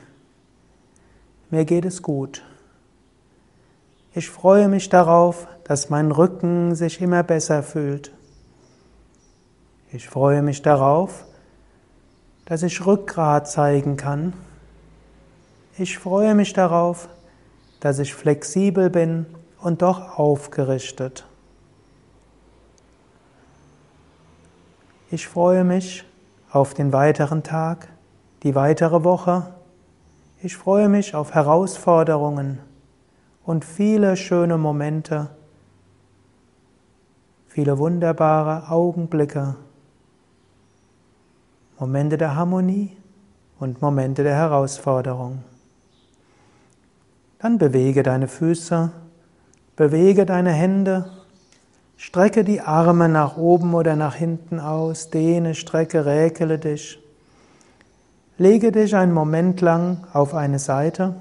Mir 1.50 1.66
geht 1.66 1.84
es 1.84 2.02
gut. 2.02 2.42
Ich 4.14 4.30
freue 4.30 4.70
mich 4.70 4.88
darauf, 4.88 5.46
dass 5.66 5.90
mein 5.90 6.12
Rücken 6.12 6.74
sich 6.74 7.02
immer 7.02 7.24
besser 7.24 7.64
fühlt. 7.64 8.14
Ich 9.92 10.08
freue 10.08 10.42
mich 10.42 10.62
darauf, 10.62 11.26
dass 12.46 12.64
ich 12.64 12.86
Rückgrat 12.86 13.50
zeigen 13.50 13.98
kann. 13.98 14.34
Ich 15.78 15.98
freue 15.98 16.36
mich 16.36 16.54
darauf, 16.54 17.10
dass 17.80 18.00
ich 18.00 18.14
flexibel 18.14 18.90
bin 18.90 19.26
und 19.60 19.82
doch 19.82 20.18
aufgerichtet. 20.18 21.26
Ich 25.12 25.28
freue 25.28 25.64
mich 25.64 26.06
auf 26.52 26.74
den 26.74 26.94
weiteren 26.94 27.44
Tag, 27.44 27.90
die 28.44 28.56
weitere 28.56 29.04
Woche. 29.04 29.54
Ich 30.42 30.56
freue 30.56 30.90
mich 30.90 31.16
auf 31.16 31.34
Herausforderungen 31.34 32.60
und 33.44 33.66
viele 33.66 34.18
schöne 34.18 34.58
Momente, 34.58 35.30
viele 37.48 37.78
wunderbare 37.78 38.70
Augenblicke, 38.70 39.56
Momente 41.80 42.18
der 42.18 42.36
Harmonie 42.36 42.96
und 43.60 43.82
Momente 43.82 44.24
der 44.24 44.36
Herausforderung. 44.36 45.44
Dann 47.40 47.58
bewege 47.58 48.04
deine 48.04 48.28
Füße, 48.28 48.92
bewege 49.76 50.26
deine 50.26 50.52
Hände, 50.52 51.12
Strecke 51.98 52.44
die 52.44 52.62
Arme 52.62 53.08
nach 53.08 53.38
oben 53.38 53.74
oder 53.74 53.96
nach 53.96 54.16
hinten 54.16 54.60
aus, 54.60 55.10
dehne, 55.10 55.56
strecke, 55.56 56.06
räkele 56.06 56.60
dich. 56.60 57.00
Lege 58.38 58.74
dich 58.74 58.96
einen 58.96 59.14
Moment 59.14 59.62
lang 59.62 60.06
auf 60.12 60.34
eine 60.34 60.60
Seite. 60.60 61.16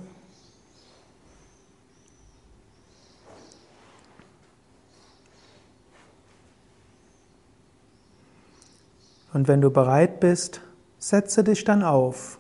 Und 9.35 9.49
wenn 9.49 9.61
du 9.61 9.69
bereit 9.71 10.21
bist, 10.21 10.61
setze 10.99 11.45
dich 11.45 11.65
dann 11.65 11.83
auf. 11.83 12.39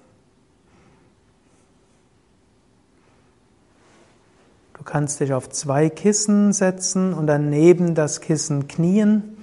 Du 4.78 4.84
kannst 4.84 5.18
dich 5.18 5.34
auf 5.34 5.50
zwei 5.50 5.90
Kissen 5.90 6.52
setzen 6.52 7.12
und 7.12 7.26
dann 7.26 7.50
neben 7.50 7.96
das 7.96 8.20
Kissen 8.20 8.68
knien. 8.68 9.36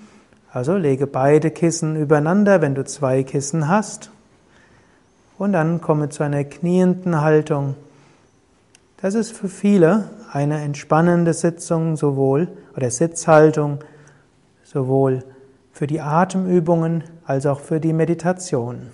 Also 0.52 0.76
lege 0.78 1.08
beide 1.08 1.52
Kissen 1.52 1.96
übereinander, 1.96 2.62
wenn 2.62 2.74
du 2.74 2.86
zwei 2.86 3.24
Kissen 3.24 3.68
hast. 3.68 4.12
Und 5.38 5.52
dann 5.54 5.82
komme 5.82 6.08
zu 6.10 6.24
einer 6.24 6.46
knienden 6.46 7.20
Haltung. 7.20 7.76
Das 9.02 9.14
ist 9.14 9.34
für 9.34 9.50
viele 9.50 10.10
eine 10.32 10.62
entspannende 10.62 11.34
Sitzung 11.34 11.98
sowohl 11.98 12.48
oder 12.78 12.90
Sitzhaltung 12.90 13.80
sowohl 14.64 15.24
für 15.74 15.88
die 15.88 16.00
Atemübungen 16.00 17.04
als 17.32 17.46
auch 17.46 17.62
für 17.62 17.80
die 17.80 17.94
Meditation. 17.94 18.90